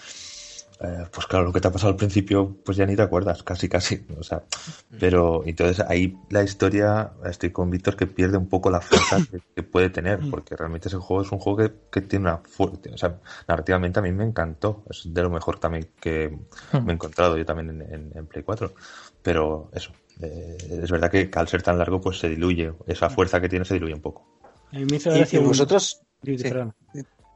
[0.80, 3.42] eh, pues claro, lo que te ha pasado al principio, pues ya ni te acuerdas,
[3.42, 4.04] casi, casi.
[4.18, 4.42] O sea,
[4.98, 9.40] pero entonces ahí la historia, estoy con Víctor que pierde un poco la fuerza que,
[9.54, 12.90] que puede tener, porque realmente ese juego es un juego que, que tiene una fuerte,
[12.92, 13.16] o sea,
[13.48, 16.36] narrativamente a mí me encantó, es de lo mejor también que
[16.84, 18.72] me he encontrado yo también en, en- en Play 4.
[19.22, 23.40] Pero eso, eh, es verdad que al ser tan largo, pues se diluye, esa fuerza
[23.40, 24.24] que tiene se diluye un poco.
[24.72, 26.00] A mí me hizo Y, vosotros...
[26.24, 26.48] Sí.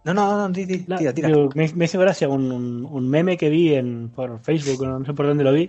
[0.05, 1.29] No, no, no, tira, tira.
[1.29, 5.05] digo, me, me hizo gracia un, un- un meme que vi en, por Facebook, no
[5.05, 5.69] sé por dónde lo vi,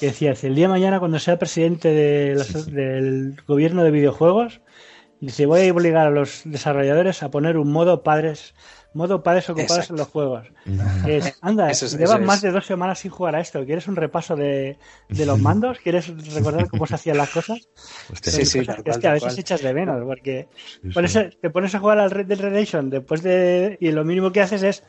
[0.00, 3.90] que decía, si el día de mañana cuando sea presidente de las- del gobierno de
[3.90, 4.60] videojuegos,
[5.20, 8.54] dice, voy a obligar a los desarrolladores a poner un modo padres
[8.94, 9.92] modo padres ocupados Exacto.
[9.92, 10.46] en los juegos.
[11.06, 12.42] Es, anda, Eso es- llevas eso más es.
[12.42, 13.64] de dos semanas sin jugar a esto.
[13.64, 14.78] ¿Quieres un repaso de,
[15.10, 15.78] de los mandos?
[15.78, 17.68] ¿Quieres recordar cómo se hacían las cosas?
[18.10, 19.40] Hostia, Sí, Son sí, cosas tal que es que a veces cual.
[19.40, 20.48] echas de menos, porque
[20.82, 21.20] sí, pones- sí.
[21.40, 23.76] te pones a jugar al Red Dead Redemption después de.
[23.78, 24.82] y lo mínimo que haces es.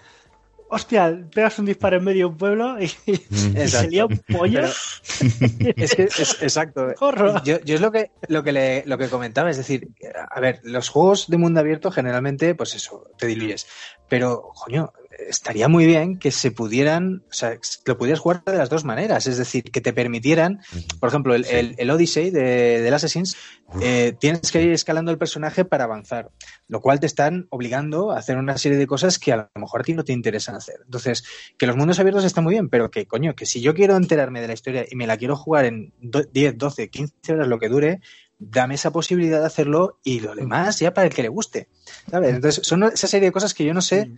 [0.72, 3.90] Hostia, pegas un disparo en medio de un pueblo y, y se Exacto.
[3.90, 4.62] lía un pollo.
[4.62, 6.94] Pero- Es que es exacto.
[6.98, 7.44] Corro.
[7.44, 9.90] Yo, yo es lo que lo que le, lo que comentaba, es decir,
[10.30, 13.68] a ver, los juegos de mundo abierto generalmente, pues eso, te diluyes.
[14.08, 14.92] Pero, coño,
[15.28, 18.86] estaría muy bien que se pudieran, o sea, que lo pudieras jugar de las dos
[18.86, 20.60] maneras, es decir, que te permitieran,
[21.00, 21.56] por ejemplo, el, Sí.
[21.56, 23.36] el, el Odyssey de, del Assassins,
[23.82, 26.32] eh, tienes que ir escalando el personaje para avanzar,
[26.68, 29.82] lo cual te están obligando a hacer una serie de cosas que a lo mejor
[29.82, 30.76] a ti no te interesan hacer.
[30.86, 31.24] Entonces,
[31.58, 34.42] que los mundos abiertos están muy bien, pero que coño, que si yo quiero enterarme
[34.42, 37.60] de la historia y me la quiero jugar en do- 10, 12, 15 horas, lo
[37.60, 38.00] que dure,
[38.40, 41.68] dame esa posibilidad de hacerlo y lo demás ya para el que le guste.
[42.10, 42.34] ¿Sabes?
[42.36, 44.10] Entonces, son esa serie de cosas que yo no sé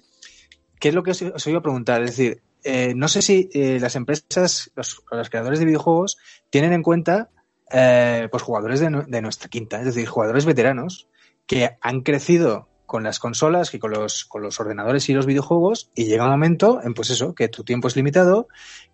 [0.82, 2.02] qué es lo que os, os iba a preguntar.
[2.02, 6.18] Es decir, eh, no sé si eh, las empresas, los, los creadores de videojuegos,
[6.50, 7.30] tienen en cuenta
[7.72, 11.08] eh, pues jugadores de, nu- de nuestra quinta, es decir, jugadores veteranos
[11.48, 15.90] que han crecido con las consolas y con los, con los ordenadores y los videojuegos
[15.96, 18.50] y llega un momento en pues eso, que tu tiempo es limitado,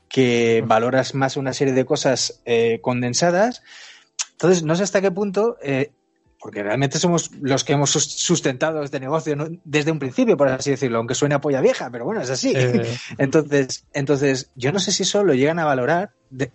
[0.07, 2.43] que valoras más una serie de cosas
[2.81, 3.63] condensadas.
[4.33, 5.91] Entonces, no sé hasta qué punto, eh,
[6.39, 9.47] porque realmente somos los que hemos sus- sustentado este negocio ¿no?
[9.63, 12.53] desde un principio, por así decirlo, aunque suene a polla vieja, pero bueno, es así.
[12.55, 16.51] Eh, Entonces, entonces, yo no sé si eso lo llegan a valorar de-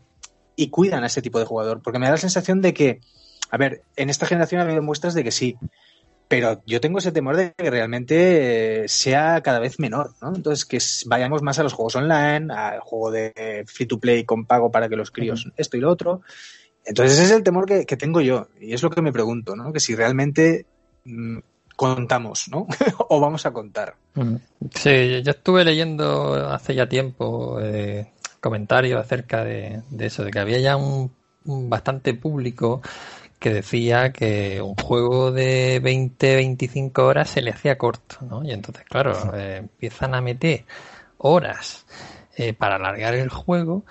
[0.54, 3.00] y cuidan a ese tipo de jugador, porque me da la sensación de que,
[3.50, 5.56] a ver, en esta generación ha habido muestras de que sí,
[6.28, 10.34] pero yo tengo ese temor de que realmente eh, sea cada vez menor, ¿no?
[10.34, 14.46] Entonces, que vayamos más a los juegos online, al juego de free to play con
[14.46, 16.22] pago para que los críos esto y lo otro.
[16.84, 19.54] Entonces, ese es el temor que, que tengo yo, y es lo que me pregunto,
[19.54, 19.72] ¿no?
[19.72, 20.66] Que si realmente
[21.04, 21.38] mm,
[21.76, 22.66] contamos, ¿no?
[23.08, 23.94] o vamos a contar.
[24.14, 24.36] Mm.
[24.74, 28.10] Sí, yo estuve leyendo hace ya tiempo eh,
[28.40, 31.12] comentarios acerca de, de eso, de que había ya un,
[31.44, 32.82] un bastante público
[33.38, 38.44] que decía que un juego de 20-25 horas se le hacía corto, ¿no?
[38.44, 40.64] Y entonces, claro, eh, empiezan a meter
[41.18, 41.84] horas
[42.36, 43.84] eh, para alargar el juego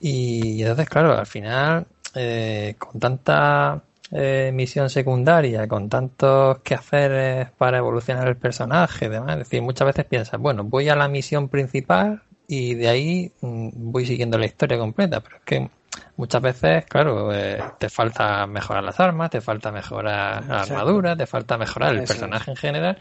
[0.00, 7.78] y entonces, claro, al final, eh, con tanta eh, misión secundaria, con tantos quehaceres para
[7.78, 12.22] evolucionar el personaje demás, es decir, muchas veces piensas, bueno, voy a la misión principal
[12.46, 15.70] y de ahí mm, voy siguiendo la historia completa, pero es que
[16.16, 21.26] muchas veces, claro, eh, te falta mejorar las armas, te falta mejorar la armadura, te
[21.26, 22.98] falta mejorar el Eso personaje en general,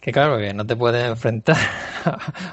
[0.00, 1.56] que claro, que no te puedes enfrentar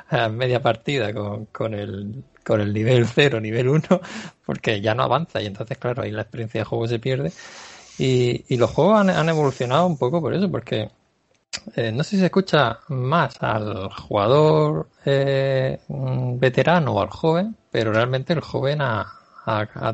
[0.09, 4.01] a media partida con, con el con el nivel 0, nivel 1,
[4.45, 7.31] porque ya no avanza y entonces, claro, ahí la experiencia de juego se pierde.
[7.97, 10.89] Y, y los juegos han, evolucionado un poco por eso, porque
[11.75, 17.93] eh, no sé si se escucha más al jugador eh, veterano o al joven, pero
[17.93, 19.19] realmente el joven ha,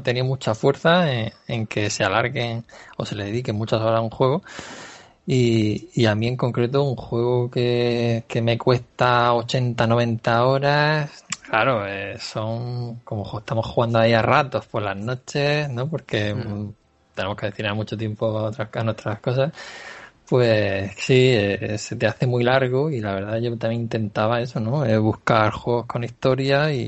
[0.04, 2.64] tenido mucha fuerza en, en que se alarguen
[2.97, 4.43] o se le dediquen muchas horas a un juego.
[5.32, 11.24] Y, y a mí en concreto un juego que, que me cuesta 80, 90 horas,
[11.50, 15.89] claro, eh, son como estamos jugando ahí a ratos por las noches, ¿no?
[15.89, 16.74] Porque mm,
[17.16, 19.52] tenemos que destinar mucho tiempo a, otras, a nuestras cosas.
[20.28, 24.60] Pues sí, eh, se te hace muy largo y la verdad yo también intentaba eso,
[24.60, 24.86] ¿no?
[24.86, 26.88] Eh, buscar juegos con historia y,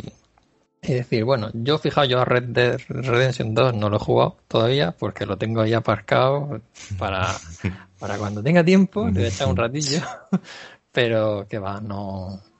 [0.84, 4.38] y decir, bueno, yo fijaos, yo a Red Dead Redemption 2 no lo he jugado
[4.48, 6.62] todavía porque lo tengo ahí aparcado
[7.00, 7.26] para,
[8.00, 10.02] para cuando tenga tiempo, le voy a echar un ratillo,
[10.92, 12.51] pero que va, no...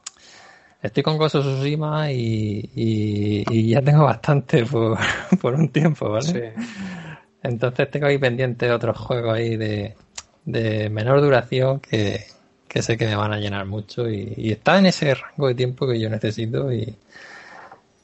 [0.82, 4.98] Estoy con of Tsushima y, y, y ya tengo bastante por,
[5.42, 6.54] por un tiempo, ¿vale?
[7.44, 9.96] Entonces tengo ahí pendiente otros juegos ahí de,
[10.46, 12.26] de menor duración que,
[12.68, 15.56] que sé que me van a llenar mucho y, y está en ese rango de
[15.56, 16.96] tiempo que yo necesito y,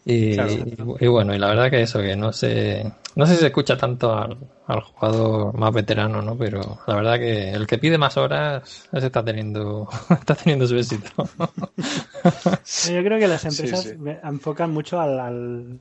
[0.10, 0.52] y, Claro.
[0.54, 3.48] y- y bueno, y la verdad que eso, que no sé, no sé si se
[3.48, 4.38] escucha tanto al,
[4.68, 6.38] al jugador más veterano, ¿no?
[6.38, 10.78] Pero la verdad que el que pide más horas, ese está teniendo, está teniendo su
[10.78, 11.10] éxito.
[11.36, 13.96] Yo creo que las empresas sí.
[14.24, 15.20] enfocan mucho al...
[15.20, 15.80] al-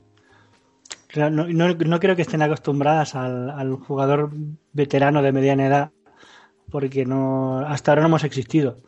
[1.15, 4.31] No, no- no creo que estén acostumbradas al, al jugador
[4.73, 5.91] veterano de mediana edad,
[6.69, 8.79] porque no hasta ahora no hemos existido.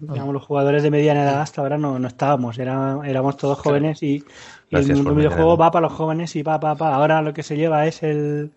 [0.00, 4.02] Digamos, los jugadores de mediana edad hasta ahora no, no estábamos, era- éramos todos jóvenes
[4.02, 4.24] y,
[4.68, 6.94] y el mundo videojuego va para los jóvenes y va, va, va.
[6.94, 8.50] Ahora lo que se lleva es el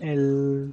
[0.00, 0.72] el,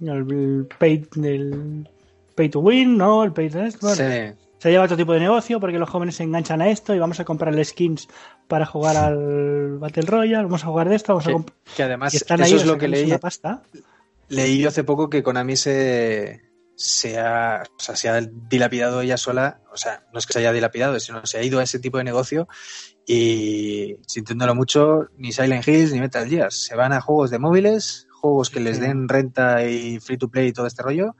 [0.00, 3.24] el pay, to win, ¿no?
[3.24, 4.34] El pay to bueno, Sí.
[4.58, 7.18] se lleva otro tipo de negocio porque los jóvenes se enganchan a esto y vamos
[7.20, 8.08] a comprarle skins
[8.46, 11.82] para jugar al Battle Royale, vamos a jugar de esto, vamos a Que, comp- que
[11.82, 13.62] además están eso ahí es lo que leí, pasta.
[14.28, 16.40] leí yo hace poco que Konami se,
[16.78, 20.38] se, ha, o sea, se ha dilapidado ella sola, o sea, no es que se
[20.38, 22.46] haya dilapidado, sino se ha ido a ese tipo de negocio
[23.04, 28.06] y sintiéndolo mucho, ni Silent Hills ni Metal Gear, se van a juegos de móviles,
[28.20, 31.16] juegos que les den renta y free to play y todo este rollo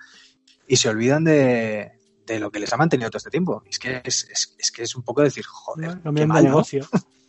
[0.68, 1.90] y se olvidan de,
[2.24, 3.64] de lo que les ha mantenido todo este tiempo.
[3.68, 6.50] Es que es, es, es que es un poco decir, joder, Lo qué mal, ¿no?
[6.50, 6.86] negocio.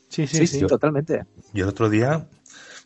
[0.10, 0.60] Sí, sí, Sí, sí.
[0.60, 1.26] sí, totalmente.
[1.54, 2.28] Yo el otro día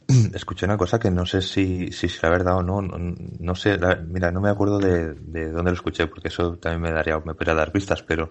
[0.34, 2.82] escuché una cosa que no sé si, si la verdad o no.
[2.82, 2.98] No,
[3.40, 6.82] no sé, la- mira, no me acuerdo de, de dónde lo escuché, porque eso también
[6.82, 8.30] me daría, me podría dar pistas, pero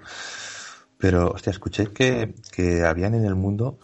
[0.98, 3.78] Pero, hostia, escuché que, que habían en el mundo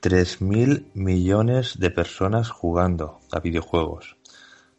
[0.00, 4.16] 3.000 millones de personas jugando a videojuegos.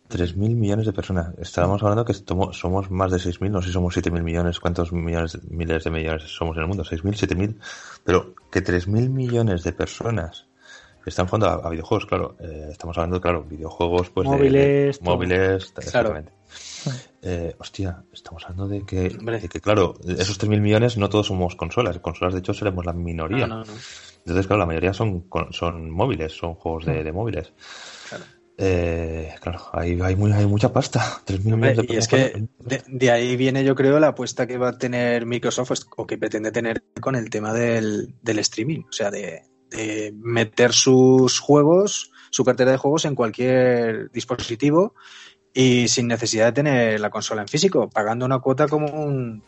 [0.10, 1.34] 3.000 millones de personas.
[1.39, 5.39] Estábamos hablando que somos más de 6.000, no sé si somos 7.000 millones, cuántos millones,
[5.50, 7.58] miles de millones somos en el mundo, 6.000, 7.000,
[8.04, 10.48] pero que 3.000 millones de personas
[11.10, 15.04] están jugando a, a videojuegos, claro, eh, estamos hablando, claro, videojuegos, pues de- Móviles, de,
[15.04, 15.16] todo.
[15.16, 15.88] móviles, Claro.
[16.18, 16.32] exactamente.
[17.24, 21.56] Eh, hostia, estamos hablando de que, de que, claro, esos 3.000 millones no todos somos
[21.56, 23.45] consolas, consolas de hecho seremos la minoría.
[23.47, 23.74] No, no, no.
[24.20, 27.54] Entonces, claro, la mayoría son, son móviles, son juegos de, de móviles.
[28.10, 28.24] Claro.
[28.58, 30.99] Eh, claro, hay, hay, muy, hay mucha pasta.
[31.26, 34.45] 3.000 Hombre, millones de y es que de, de ahí viene, yo creo, la apuesta
[34.45, 38.39] que va a tener Microsoft es- o que pretende tener con el tema del, del
[38.39, 38.82] streaming.
[38.89, 39.41] O sea, de,
[39.72, 44.93] de meter sus juegos, su cartera de juegos en cualquier dispositivo
[45.53, 49.43] y sin necesidad de tener la consola en físico, pagando una cuota como un,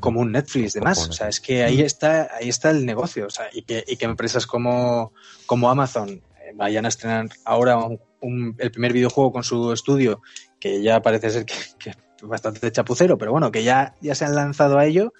[0.00, 0.98] como un Netflix de más.
[1.10, 3.26] O sea, es que ahí está, ahí está el negocio.
[3.26, 5.12] O sea, y que, y que empresas como,
[5.46, 10.22] como Amazon eh, vayan a estrenar ahora un- un- el primer videojuego con su estudio,
[10.60, 11.92] que ya parece ser que, que
[12.22, 15.12] bastante chapucero, pero bueno, que ya, ya se han lanzado a ello,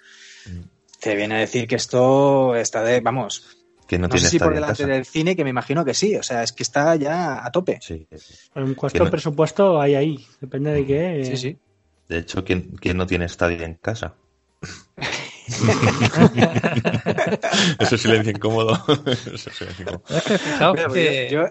[0.99, 3.57] te viene a decir que esto está de, vamos,
[3.87, 4.93] que no, no, tiene sé si por delante casa.
[4.93, 6.15] del cine, que me imagino que sí.
[6.15, 7.79] O sea, es que está ya a tope.
[7.81, 8.33] Sí, sí.
[8.55, 10.25] En Que cuanto no- presupuesto hay ahí.
[10.41, 11.21] Depende de qué.
[11.21, 11.57] eh, Sí, sí.
[12.09, 14.13] De hecho, ¿quién, quién no tiene estadio en casa?
[17.79, 18.73] Ese silencio incómodo.
[19.05, 20.03] Ese silencio incómodo.
[20.73, 21.45] Mira, que, yo-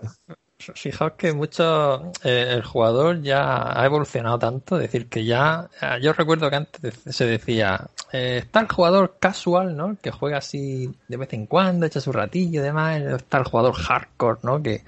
[0.75, 5.99] fijaos que mucho eh, el jugador ya ha evolucionado tanto, es decir, que ya, eh,
[6.03, 9.97] yo recuerdo que antes se decía, eh, está el jugador casual, ¿no?
[10.01, 13.75] Que juega así de vez en cuando, echa su ratillo y demás, está el jugador
[13.75, 14.62] hardcore, ¿no?
[14.62, 14.83] Que,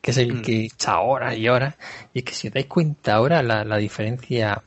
[0.00, 0.42] que es el Mm.
[0.42, 1.74] que echa horas y horas.
[2.14, 4.62] Y es que si os dais cuenta ahora la, la diferencia,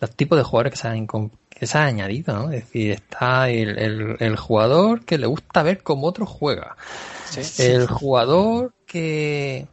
[0.00, 1.06] los tipos de jugadores que se han,
[1.50, 2.44] que se han añadido, ¿no?
[2.52, 6.76] Es decir, está el, el, el jugador que le gusta ver cómo otro juega.
[7.30, 7.62] sí.
[7.62, 9.66] El jugador que,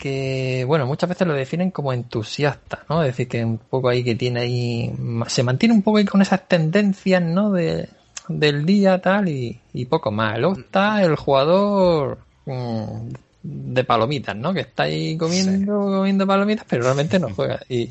[0.00, 3.02] que, bueno, muchas veces lo definen como entusiasta, ¿no?
[3.02, 4.92] Es decir, que un poco ahí que tiene ahí,
[5.28, 7.52] se mantiene un poco ahí con esas tendencias, ¿no?
[7.52, 7.88] De,
[8.28, 10.38] del día tal y, y poco más.
[10.38, 13.10] Luego está el jugador mm,
[13.42, 14.52] de palomitas, ¿no?
[14.54, 17.60] Que está ahí comiendo, comiendo palomitas, pero realmente no juega.
[17.68, 17.90] Y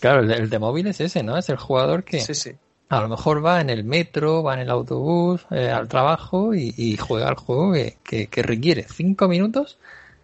[0.00, 1.36] claro, el, el de móvil es ese, ¿no?
[1.36, 2.52] Es el jugador que, Sí, sí.
[2.88, 6.72] a lo mejor va en el metro, va en el autobús, eh, al trabajo y,
[6.76, 9.78] y juega al juego que, que- que requiere cinco minutos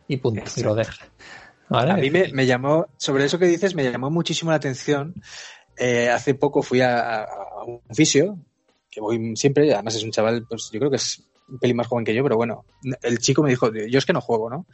[0.09, 1.07] y punto, y lo deja.
[1.69, 1.91] ¿Vale?
[1.93, 5.15] A mí me, me llamó, sobre eso que dices, me llamó muchísimo la atención.
[5.77, 8.39] Eh, hace poco fui a, a- a un fisio,
[8.91, 11.87] que voy siempre, además es un chaval, pues yo creo que es un pelín más
[11.89, 12.65] joven que yo, pero bueno,
[13.03, 14.67] el chico me dijo, yo es que no juego, ¿no?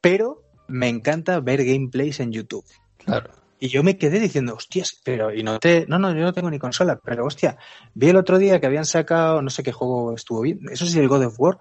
[0.00, 2.64] Pero me encanta ver gameplays en YouTube.
[2.98, 3.30] Claro.
[3.60, 6.50] Y yo me quedé diciendo, hostias, pero, y no te, no, no, yo no tengo
[6.50, 7.56] ni consola, pero hostia,
[7.94, 10.98] vi el otro día que habían sacado, no sé qué juego estuvo bien, eso sí,
[10.98, 11.58] el God of War,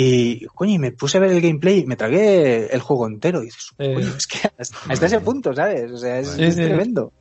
[0.00, 3.42] y coño, y me puse a ver el gameplay y me tragué el juego entero,
[3.42, 5.90] y dices, coño, es que hasta, hasta ese punto, ¿sabes?
[5.90, 6.62] O sea, es, Sí, es sí.
[6.62, 7.12] tremendo.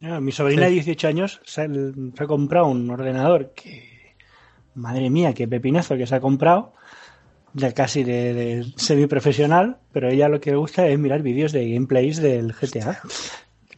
[0.00, 0.68] Mi sobrina Sí.
[0.68, 4.16] de 18 años se, ha- se ha comprado un ordenador que,
[4.74, 6.72] madre mía, qué pepinazo que se ha comprado,
[7.54, 11.70] ya casi de, de semiprofesional, pero ella lo que le gusta es mirar vídeos de
[11.70, 13.00] gameplays del GTA.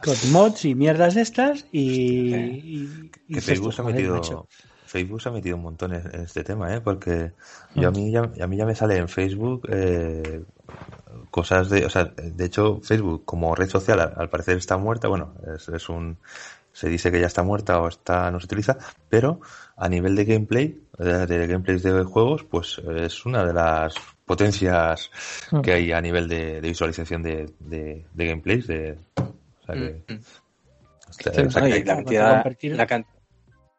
[0.03, 2.33] Con mods y mierdas de estas y...
[2.33, 4.47] y- y tú, se ha joder, metido, macho.
[4.91, 6.81] Facebook se ha metido un montón en, en este tema, ¿eh?
[6.81, 7.31] Porque
[7.75, 10.43] yo a mí ya, a mí ya me sale en Facebook eh,
[11.29, 15.07] cosas de, o sea, de hecho Facebook como red social al, al parecer está muerta,
[15.07, 16.17] bueno, es, es un,
[16.73, 18.77] se dice que ya está muerta o está, no se utiliza,
[19.09, 19.39] pero
[19.77, 23.93] a nivel de gameplay, de gameplays de juegos, pues es una de las
[24.25, 25.09] potencias
[25.51, 25.61] Mm.
[25.61, 30.03] que hay a nivel de, de visualización de, de, de gameplays, de, o sea que,
[30.07, 30.19] Mm, mm.
[31.09, 32.45] o sea, Sí, o sea No, que- y la cantidad,
[32.77, 32.87] la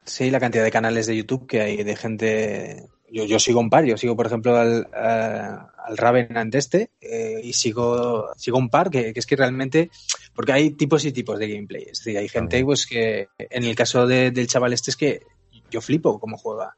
[0.04, 2.88] sí, la cantidad de canales de YouTube que hay de gente.
[3.10, 7.40] Yo, yo sigo un par, yo sigo, por ejemplo, al, a- al Ravenant este, eh,
[7.42, 9.90] y sigo, sigo un par que, que es que realmente,
[10.34, 11.82] porque hay tipos y tipos de gameplay.
[11.82, 15.20] Es decir, hay gente pues que, en el caso de- del chaval este, es que
[15.70, 16.76] yo flipo cómo juega.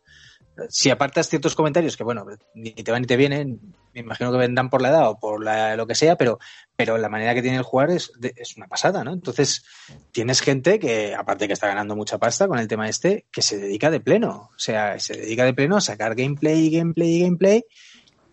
[0.69, 3.61] Si apartas ciertos comentarios que, bueno, ni te van ni te vienen,
[3.95, 6.39] me imagino que vendrán por la edad o por la, lo que sea, pero,
[6.77, 9.13] pero la manera que tiene el jugar es, de- es una pasada, ¿no?
[9.13, 9.65] Entonces,
[10.13, 13.57] tienes gente que, aparte que está ganando mucha pasta con el tema este, que se
[13.59, 14.51] dedica de pleno.
[14.55, 17.65] O sea, se dedica de pleno a sacar gameplay, gameplay, gameplay.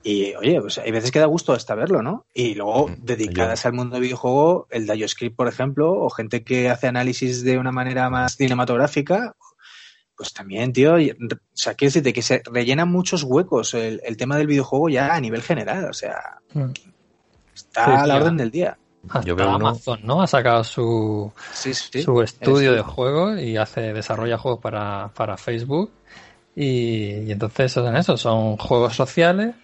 [0.03, 2.26] Y oye, pues hay veces que da gusto hasta verlo, ¿no?
[2.34, 6.70] Y luego, Mm, dedicadas al mundo de videojuego, el DioScript, por ejemplo, o gente que
[6.72, 9.36] hace análisis de una manera más cinematográfica,
[10.22, 10.99] pues también, tío, o
[11.53, 15.19] sea, quiero decirte que se rellenan muchos huecos el, el tema del videojuego ya a
[15.19, 16.15] nivel general, o sea,
[16.53, 16.72] Mm.
[17.55, 18.78] está Sí, a la orden del día.
[19.09, 20.22] Hasta Yo veo uno- Amazon, ¿no?
[20.22, 22.03] Ha sacado su, Sí, sí.
[22.03, 25.91] su estudio de juegos y hace desarrolla juegos para, para Facebook
[26.55, 29.55] Y, y entonces son eso, son juegos sociales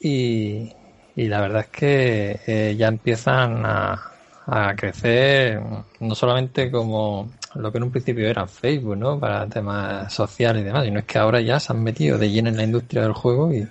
[0.00, 0.72] y,
[1.16, 4.00] y la verdad es que eh, ya empiezan a,
[4.46, 5.60] a crecer
[6.00, 9.18] no solamente como lo que en un principio era Facebook, ¿no?
[9.18, 12.48] Para temas sociales y demás, sino es que ahora ya se han metido de lleno
[12.48, 13.66] en la industria del juego y,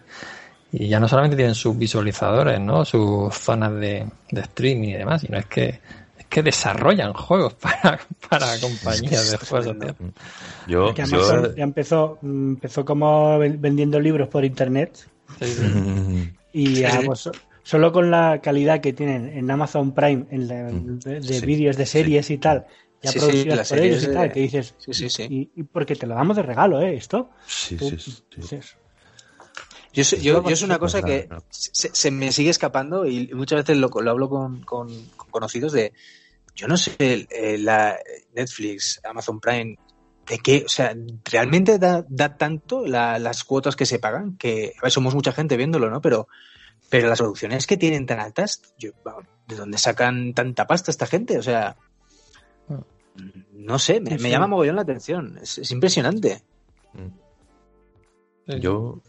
[0.72, 2.84] y ya no solamente tienen sus visualizadores, ¿no?
[2.86, 5.80] Sus zonas de, de streaming y demás, sino es que
[6.18, 9.76] es que desarrollan juegos para, para compañías de juegos.
[10.68, 14.98] Yo, Amazon ya empezó, mm, empezó como ven- vendiendo libros por internet
[15.40, 15.62] Sí, sí.
[16.54, 21.00] Y pues, so- solo con la calidad que tienen en Amazon Prime en la- Mm,
[21.00, 22.66] de, de sí, vídeos de series y tal,
[23.04, 25.10] ya Sí, sí, producidas las por ellos series, y tal, eh, que dices, Sí, sí,
[25.10, 25.24] sí.
[25.30, 26.96] y, y porque te lo damos de regalo, ¿eh?
[26.96, 27.30] Esto.
[27.46, 28.22] sí, Tú sí, sí.
[28.38, 28.76] dices,
[29.94, 33.60] Yo, yo, yo es una sí, cosa que se, se me sigue escapando y muchas
[33.60, 35.94] veces lo, lo hablo con, con- con conocidos de,
[36.56, 38.00] yo no sé, eh, la
[38.34, 39.78] Netflix, Amazon Prime,
[40.28, 40.96] de qué, o sea,
[41.26, 45.32] realmente da, da tanto la- las cuotas que se pagan, que, a ver, somos mucha
[45.34, 46.02] gente viéndolo, ¿no?
[46.02, 46.28] Pero,
[46.90, 48.92] pero las producciones que tienen tan altas, yo,
[49.48, 51.38] ¿de dónde sacan tanta pasta esta gente?
[51.38, 51.76] O sea,
[53.54, 54.30] no sé, me, Sí, me sí.
[54.30, 56.42] llama mogollón la atención, es, es impresionante.
[58.48, 58.60] Sí.
[58.60, 59.00] Yo,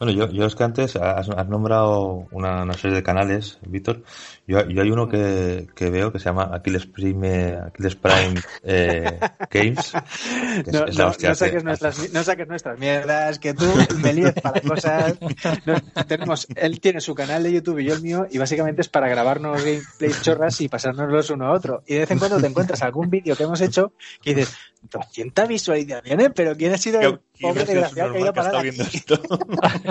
[0.00, 4.02] bueno, yo, yo es que antes has, has nombrado una, una serie de canales, Víctor.
[4.46, 9.20] Yo, yo hay uno que, que veo que se llama Aquiles Prime, Aquiles Prime eh,
[9.50, 9.92] Games.
[10.64, 13.66] que No, es saques nuestras, no saques nuestras mierdas, que tú
[14.02, 15.18] me líes para cosas.
[15.66, 18.88] No, tenemos, él tiene su canal de YouTube y yo el mío, y básicamente es
[18.88, 21.82] para grabarnos gameplay chorras y pasárnoslos uno a otro.
[21.86, 23.92] Y de vez en cuando te encuentras algún vídeo que hemos hecho
[24.22, 28.32] que dices, 200 visualizaciones, pero ¿quién ha sido el pobre desgraciado que ha ido a
[28.32, 28.64] parar?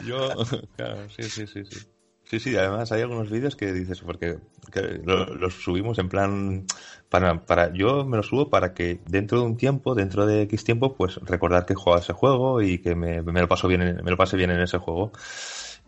[0.00, 0.36] Yo,
[0.76, 1.76] claro, sí, sí, sí, sí.
[2.24, 4.38] Sí, sí, además hay algunos vídeos que dices, porque
[4.70, 6.66] que lo- los subimos en plan,
[7.08, 10.62] para, para, yo me los subo para que dentro de un tiempo, dentro de X
[10.62, 14.04] tiempo, pues recordar que he jugado ese juego y que me, lo paso bien, en-
[14.04, 15.10] me lo pase bien en ese juego.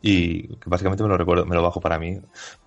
[0.03, 2.19] Y que básicamente me lo recuerdo, me lo bajo para mí.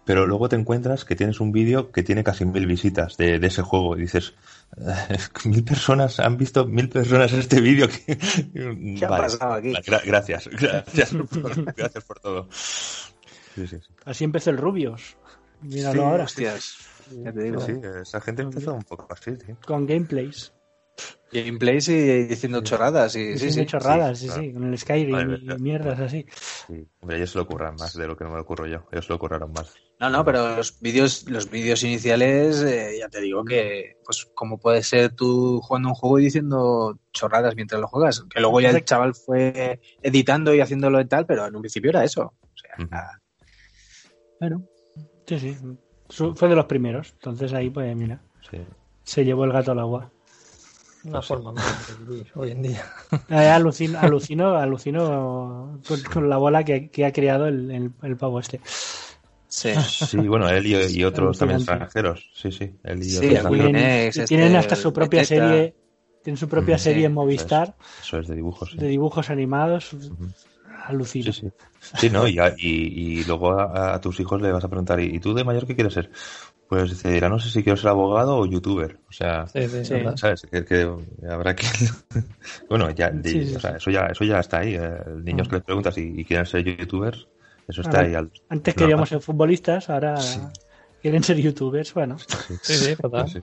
[0.05, 3.47] Pero luego te encuentras que tienes un vídeo que tiene casi mil visitas de, de
[3.47, 4.34] ese juego y dices,
[4.77, 8.17] "Eh, mil personas han visto mil personas este vídeo que
[8.99, 9.71] ¿Qué ha pasado aquí?
[9.73, 12.47] Gra- gracias, gracias por, gracias por todo.
[12.51, 13.93] Sí, sí, sí.
[14.05, 15.15] Así empezó el Rubios.
[15.61, 16.77] Míralo Sí, ahora, Hostias,
[17.23, 17.61] ya te digo.
[17.61, 19.53] Sí, esa gente empezó un poco así, sí.
[19.65, 20.53] con gameplays.
[21.32, 23.16] Gameplays y diciendo chorradas.
[23.16, 23.66] Y, sí, Diciendo sí.
[23.66, 26.26] chorradas, sí, sí, con el Skyrim Vale, y mierdas así.
[26.68, 26.88] sí.
[27.00, 28.86] Hombre, ellos se lo ocurran más de lo que me lo ocurro yo.
[28.91, 29.74] Ellos se lo ocurraron más.
[30.00, 34.60] No, no, pero los vídeos, los vídeos iniciales, eh, ya te digo que, pues, como
[34.60, 38.70] puede ser tú jugando un juego y diciendo chorradas mientras lo juegas, que luego ya
[38.70, 42.34] el chaval fue editando y haciéndolo y tal, pero en un principio era eso.
[42.41, 43.20] O sea,
[44.39, 44.64] bueno,
[45.26, 45.58] Sí, sí.
[46.36, 47.14] Fue de los primeros.
[47.14, 48.22] Entonces ahí, pues mira,
[48.52, 48.58] Sí.
[49.04, 50.12] se llevó el gato al agua.
[51.06, 52.84] Una forma más de vivir hoy en día.
[53.30, 58.18] Eh, alucino, alucino, alucino con, con la bola que, que ha creado el, el, el
[58.18, 58.60] pavo este.
[59.47, 59.72] sí.
[59.89, 62.30] Sí, bueno, él y, y otros también extranjeros.
[62.34, 62.72] Sí, sí.
[62.84, 65.76] Él y Sí, otros Tienen, este, tienen hasta su propia serie.
[66.24, 68.72] Tienen su propia serie en Movistar Eso es de dibujos.
[68.72, 68.78] sí.
[68.78, 69.95] de dibujos animados.
[70.86, 71.32] Alucino.
[71.32, 71.47] Sí, sí.
[71.97, 72.28] Sí, ¿no?
[72.28, 75.34] Y, a- y, y luego a, a tus hijos le vas a preguntar, ¿y tú
[75.34, 76.10] de mayor qué quieres ser?
[76.74, 78.97] Pues dice, dirá, no sé si quiero ser abogado o youtuber.
[79.07, 79.84] O sea, Sí, sí.
[80.15, 80.41] ¿sabes?
[80.51, 80.89] Que, que
[81.30, 81.67] habrá que...
[82.69, 83.78] bueno, ya, de- Sí, sí, o sea, sí.
[83.78, 84.76] eso ya eso ya está ahí.
[84.76, 84.91] Eh,
[85.24, 85.49] niños Mm.
[85.51, 87.28] que les preguntas y, y quieren ser youtubers,
[87.67, 88.15] eso está Ahora, ahí.
[88.15, 90.39] Al, Antes no, queríamos ser futbolistas, ahora Sí.
[91.01, 91.93] quieren ser youtubers.
[91.93, 93.30] Bueno, Sí, Sí, sí, total.
[93.30, 93.39] Sí.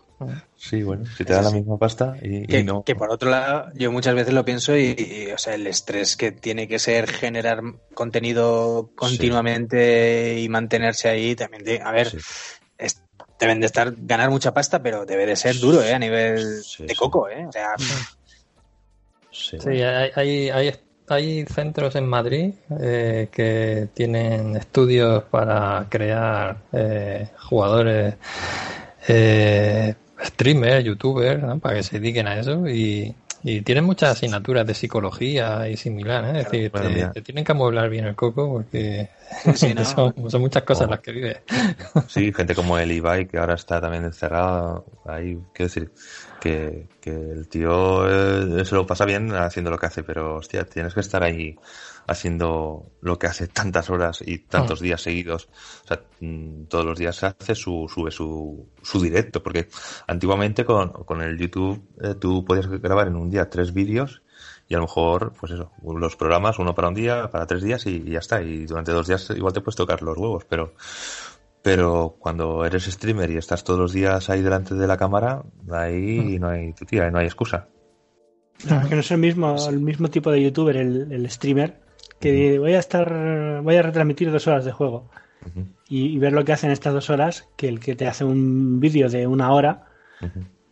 [0.57, 2.83] Sí, bueno, si te dan la misma pasta y, y Que, no...
[2.85, 6.17] que por otro lado, yo muchas veces lo pienso y, y, o sea, el estrés
[6.17, 7.63] que tiene que ser generar
[7.95, 12.13] contenido continuamente y mantenerse ahí también, de- a ver,
[13.41, 15.95] deben de estar, ganar mucha pasta, pero debe de ser duro, ¿eh?
[15.95, 17.47] A nivel Sí, de coco, ¿eh?
[17.47, 17.75] O sea,
[19.33, 20.75] Sí, Sí, hay, hay, hay,
[21.09, 28.15] hay centros en Madrid eh, que tienen estudios para crear eh, jugadores,
[29.09, 31.59] eh, streamers, youtubers, ¿no?
[31.59, 36.25] para que se dediquen a eso y, y tienen muchas asignaturas de psicología y similar,
[36.25, 36.41] ¿eh?
[36.41, 36.73] es decir,
[37.13, 39.09] te, tienen que amueblar bien el coco porque
[39.55, 39.85] sí, ¿no?
[39.85, 40.91] son, son muchas cosas Oh.
[40.91, 41.43] las que vive.
[42.09, 45.93] Sí, gente como el Ibai, que ahora está también encerrado ahí, quiero decir,
[46.41, 50.65] que, que el tío eh, se lo pasa bien haciendo lo que hace, pero hostia,
[50.65, 51.57] tienes que estar ahí
[52.11, 55.49] haciendo lo que hace tantas horas y tantos días seguidos.
[55.85, 59.69] O sea, mm, todos los días se hace su, sube su, su directo, porque
[60.09, 64.23] antiguamente con, con el YouTube eh, tú podías grabar en un día tres vídeos
[64.69, 67.87] y a lo mejor, pues eso, los programas, uno para un día, para tres días
[67.87, 68.43] y, y ya está.
[68.43, 70.75] Y durante dos días igual te puedes tocar los huevos, pero
[71.63, 76.39] pero cuando eres streamer y estás todos los días ahí delante de la cámara, ahí
[76.41, 77.69] no hay tu tía, no hay excusa.
[78.89, 81.90] que no es el mismo, el mismo tipo de youtuber, el, el streamer,
[82.21, 85.11] que voy a estar, voy a retransmitir dos horas de juego.
[85.89, 88.79] Y, y ver lo que hacen estas dos horas que el que te hace un
[88.79, 89.87] vídeo de una hora,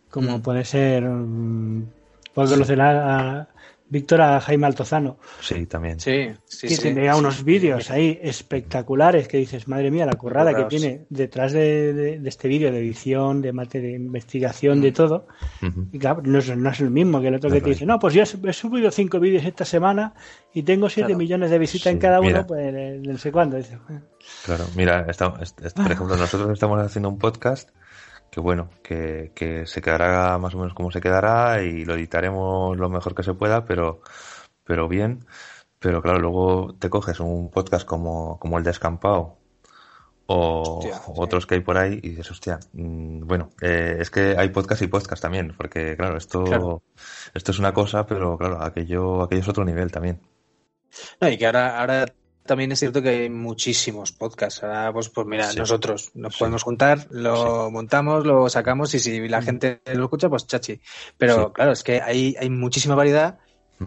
[0.09, 1.03] como puede ser
[2.33, 2.79] conocer
[3.89, 5.99] a, a Víctor a Jaime Altozano, Sí, también.
[5.99, 6.81] Sí, sí, que sí.
[6.83, 11.93] tendría unos vídeos ahí espectaculares que dices, madre mía, la currada que tiene detrás de,
[11.93, 15.27] de- de este vídeo de edición, de mate de investigación, de todo.
[15.61, 15.87] Ujú.
[15.91, 17.85] Y claro, no es, no es el mismo que el otro No, que te dice,
[17.85, 20.13] no, pues yo he subido cinco vídeos esta semana
[20.53, 21.17] y tengo siete Claro.
[21.19, 22.47] millones de visitas Sí, en cada uno, mira.
[22.47, 23.57] pues no sé cuándo.
[23.57, 24.01] Dices, "Bueno".
[24.45, 27.69] Claro, mira, por ejemplo, nosotros estamos haciendo un podcast
[28.31, 32.77] que bueno, que, que se quedará más o menos como se quedará y lo editaremos
[32.77, 34.01] lo mejor que se pueda, pero,
[34.63, 35.25] pero bien.
[35.79, 39.37] Pero claro, luego te coges un podcast como, como el de Escampado
[40.27, 41.21] o Hostia, o sí.
[41.23, 44.81] otros que hay por ahí y dices, hostia, mm, bueno, eh, es que hay podcast
[44.83, 46.83] y podcast también, porque claro, esto, Claro.
[47.33, 50.21] esto es una cosa, pero claro, aquello, aquello es otro nivel también.
[51.21, 52.05] No, y que ahora, ahora
[52.49, 54.61] también es cierto que hay muchísimos podcasts.
[54.63, 55.57] Ahora, pues, pues mira, Sí.
[55.59, 56.39] nosotros nos Sí.
[56.39, 60.81] podemos juntar, lo montamos, lo sacamos y si la gente lo escucha, pues chachi.
[61.17, 63.37] Pero claro, es que hay, hay muchísima variedad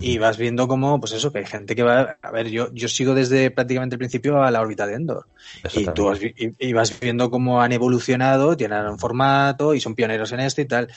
[0.01, 2.17] y vas viendo como, pues eso, que hay gente que va.
[2.23, 5.27] A ver, yo, yo sigo desde prácticamente el principio a la órbita de Endor.
[5.75, 9.95] Y tú vi- y, y vas viendo cómo han evolucionado, tienen un formato y son
[9.95, 10.89] pioneros en esto y tal.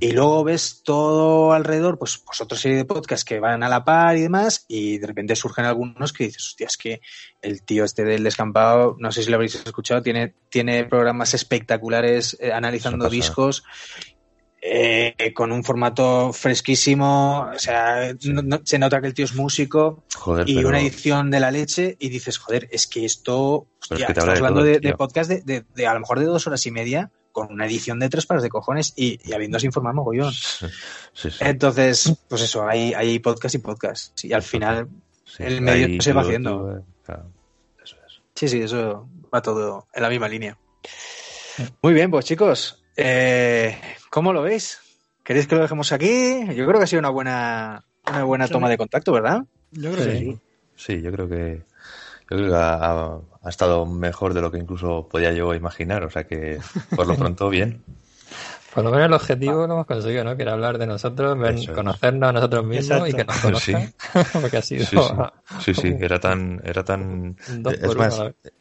[0.00, 3.84] Y luego ves todo alrededor, pues, pues otra serie de podcasts que van a la
[3.84, 7.00] par y demás, y de repente surgen algunos que dices, hostia, es que
[7.40, 12.36] el tío este del descampado, no sé si lo habréis escuchado, tiene, tiene programas espectaculares
[12.40, 13.62] eh, analizando discos.
[14.64, 18.32] eh, con un formato fresquísimo, o sea, Sí.
[18.32, 21.40] no- no- se nota que el tío es músico, Joder, y pero- una edición de
[21.40, 24.94] la leche y dices, joder, es que esto, es hostia, que estamos de hablando de
[24.94, 27.98] podcast de, de- de a lo mejor de dos horas y media con una edición
[27.98, 30.32] de tres pares de cojones y, y habiéndose informado mogollón.
[31.14, 31.38] Sí, sí.
[31.40, 34.88] Entonces, pues eso, hay, hay podcast y podcast y al final,
[35.24, 36.76] Sí, el medio se va haciendo.
[36.78, 37.30] eh, claro,
[37.84, 38.20] eso es.
[38.34, 40.56] sí, sí, eso va todo en la misma línea.
[41.82, 43.78] Muy bien, pues chicos, eh,
[44.10, 44.78] ¿cómo lo veis?
[45.22, 46.40] ¿Queréis que lo dejemos aquí?
[46.54, 49.42] Yo creo que ha sido una buena, una buena toma de contacto, ¿verdad?
[49.70, 50.38] Yo creo que Sí.
[50.76, 51.02] sí.
[51.02, 51.62] Yo creo que,
[52.34, 56.04] creo que ha, ha- ha estado mejor de lo que incluso podía yo imaginar.
[56.04, 56.58] O sea que,
[56.94, 57.82] por lo pronto, bien.
[58.74, 60.34] Por lo menos el objetivo lo hemos conseguido, ¿no?
[60.34, 61.68] Que era hablar de nosotros, es.
[61.68, 63.16] conocernos a nosotros mismos y Exacto.
[63.16, 63.92] que nos conozcan.
[64.40, 67.98] Porque ha sido Sí, sí, sí, sí, era tan, era tan, dos es por uno
[68.06, 68.52] más, a la vez.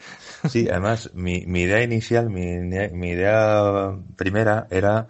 [0.50, 5.08] sí, además, mi, mi idea inicial, mi, mi idea primera era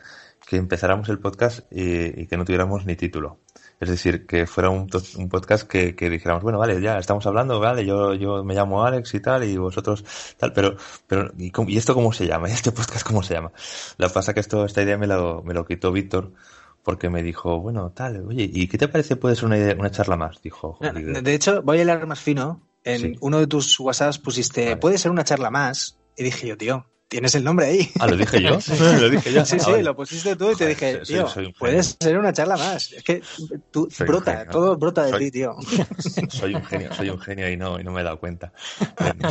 [0.48, 3.40] que empezáramos el podcast y, y que no tuviéramos ni título.
[3.82, 4.88] Es decir, que fuera un,
[5.18, 8.86] un podcast que, que dijéramos, bueno, vale, ya estamos hablando, vale, yo, yo me llamo
[8.86, 10.06] Alex y tal, y vosotros
[10.38, 10.76] tal, pero,
[11.08, 12.48] pero, ¿y, cómo- y esto cómo se llama?
[12.48, 13.52] ¿Y este podcast cómo se llama?
[13.98, 16.32] Lo que pasa que esto, esta idea me lo, me lo quitó Víctor,
[16.84, 19.92] porque me dijo, bueno, tal, oye, ¿y qué te parece puede ser una, idea- una
[19.92, 20.42] charla más?
[20.42, 22.62] Dijo, joder, no, De hecho, voy a hablar más fino.
[22.84, 23.18] En Sí.
[23.22, 24.78] uno de tus WhatsApps pusiste, Vale.
[24.78, 25.98] puede ser una charla más.
[26.18, 27.92] Y dije yo, tío, tienes el nombre ahí.
[28.00, 28.58] Ah, lo dije yo.
[29.00, 29.46] lo dije yo.
[29.46, 29.84] Sí, Ah, sí, vale.
[29.84, 31.60] lo pusiste tú y te dije, tío, soy un genio.
[31.60, 32.94] puede ser una charla más.
[32.94, 33.22] Es que
[33.70, 35.54] tú Soy brota, todo brota de ti, tío.
[36.30, 38.54] Soy un genio, soy un genio y no, y no me he dado cuenta.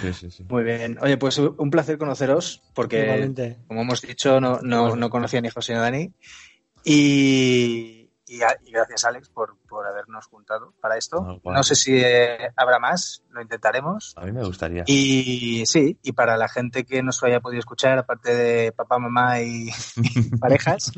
[0.00, 0.44] Sí, sí, sí.
[0.48, 0.96] Muy bien.
[1.00, 3.58] Oye, pues un placer conoceros, porque Igualmente.
[3.66, 6.12] como hemos dicho, no, no, no conocía ni José ni a Dani.
[6.84, 8.01] Y,
[8.36, 11.20] y, a- y gracias, Alex, por, por habernos juntado para esto.
[11.56, 14.14] No sé si eh, habrá más, lo intentaremos.
[14.16, 14.84] A mí me gustaría.
[14.86, 19.40] Y sí, y para la gente que nos haya podido escuchar, aparte de papá, mamá
[19.40, 20.92] y, y parejas,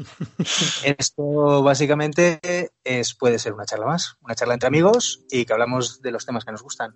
[0.85, 6.01] esto básicamente es, puede ser una charla más, una charla entre amigos y que hablamos
[6.03, 6.95] de los temas que nos gustan.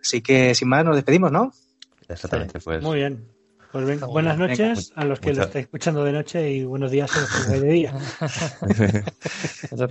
[0.00, 1.52] Así que sin más nos despedimos, ¿no?
[2.08, 2.82] Exactamente, pues.
[2.82, 3.26] Muy bien.
[3.74, 7.10] Pues venga, buenas noches a los que lo estáis escuchando de noche y buenos días
[7.16, 7.94] a los que lo de día.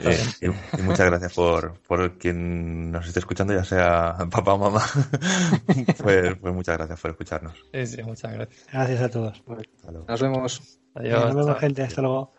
[0.06, 4.58] Eh, y, y muchas gracias por, por quien nos esté escuchando, ya sea papá o
[4.58, 4.86] mamá.
[6.02, 7.54] pues, pues muchas gracias por escucharnos.
[7.74, 8.66] Sí, sí, muchas gracias.
[8.72, 9.44] Gracias a todos.
[10.08, 10.80] Nos vemos.
[10.96, 11.26] Adiós.
[11.26, 11.60] Nos vemos, chao.
[11.60, 11.84] gente.
[11.84, 12.32] Hasta luego.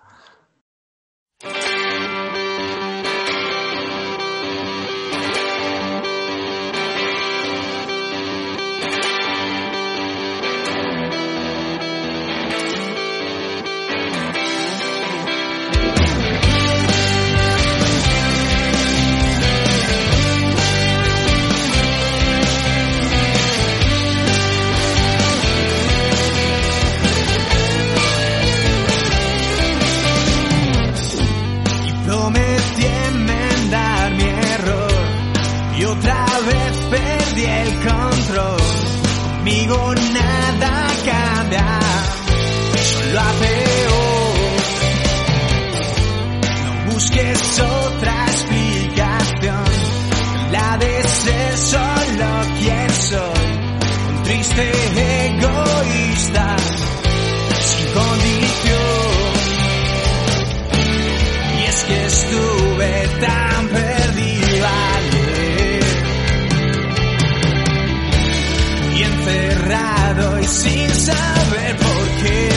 [70.49, 72.49] sin saber por qué.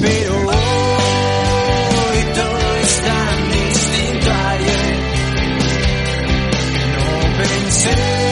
[0.00, 4.96] Pero hoy todo es tan distinto ayer.
[6.96, 7.08] No
[7.38, 8.25] pensé.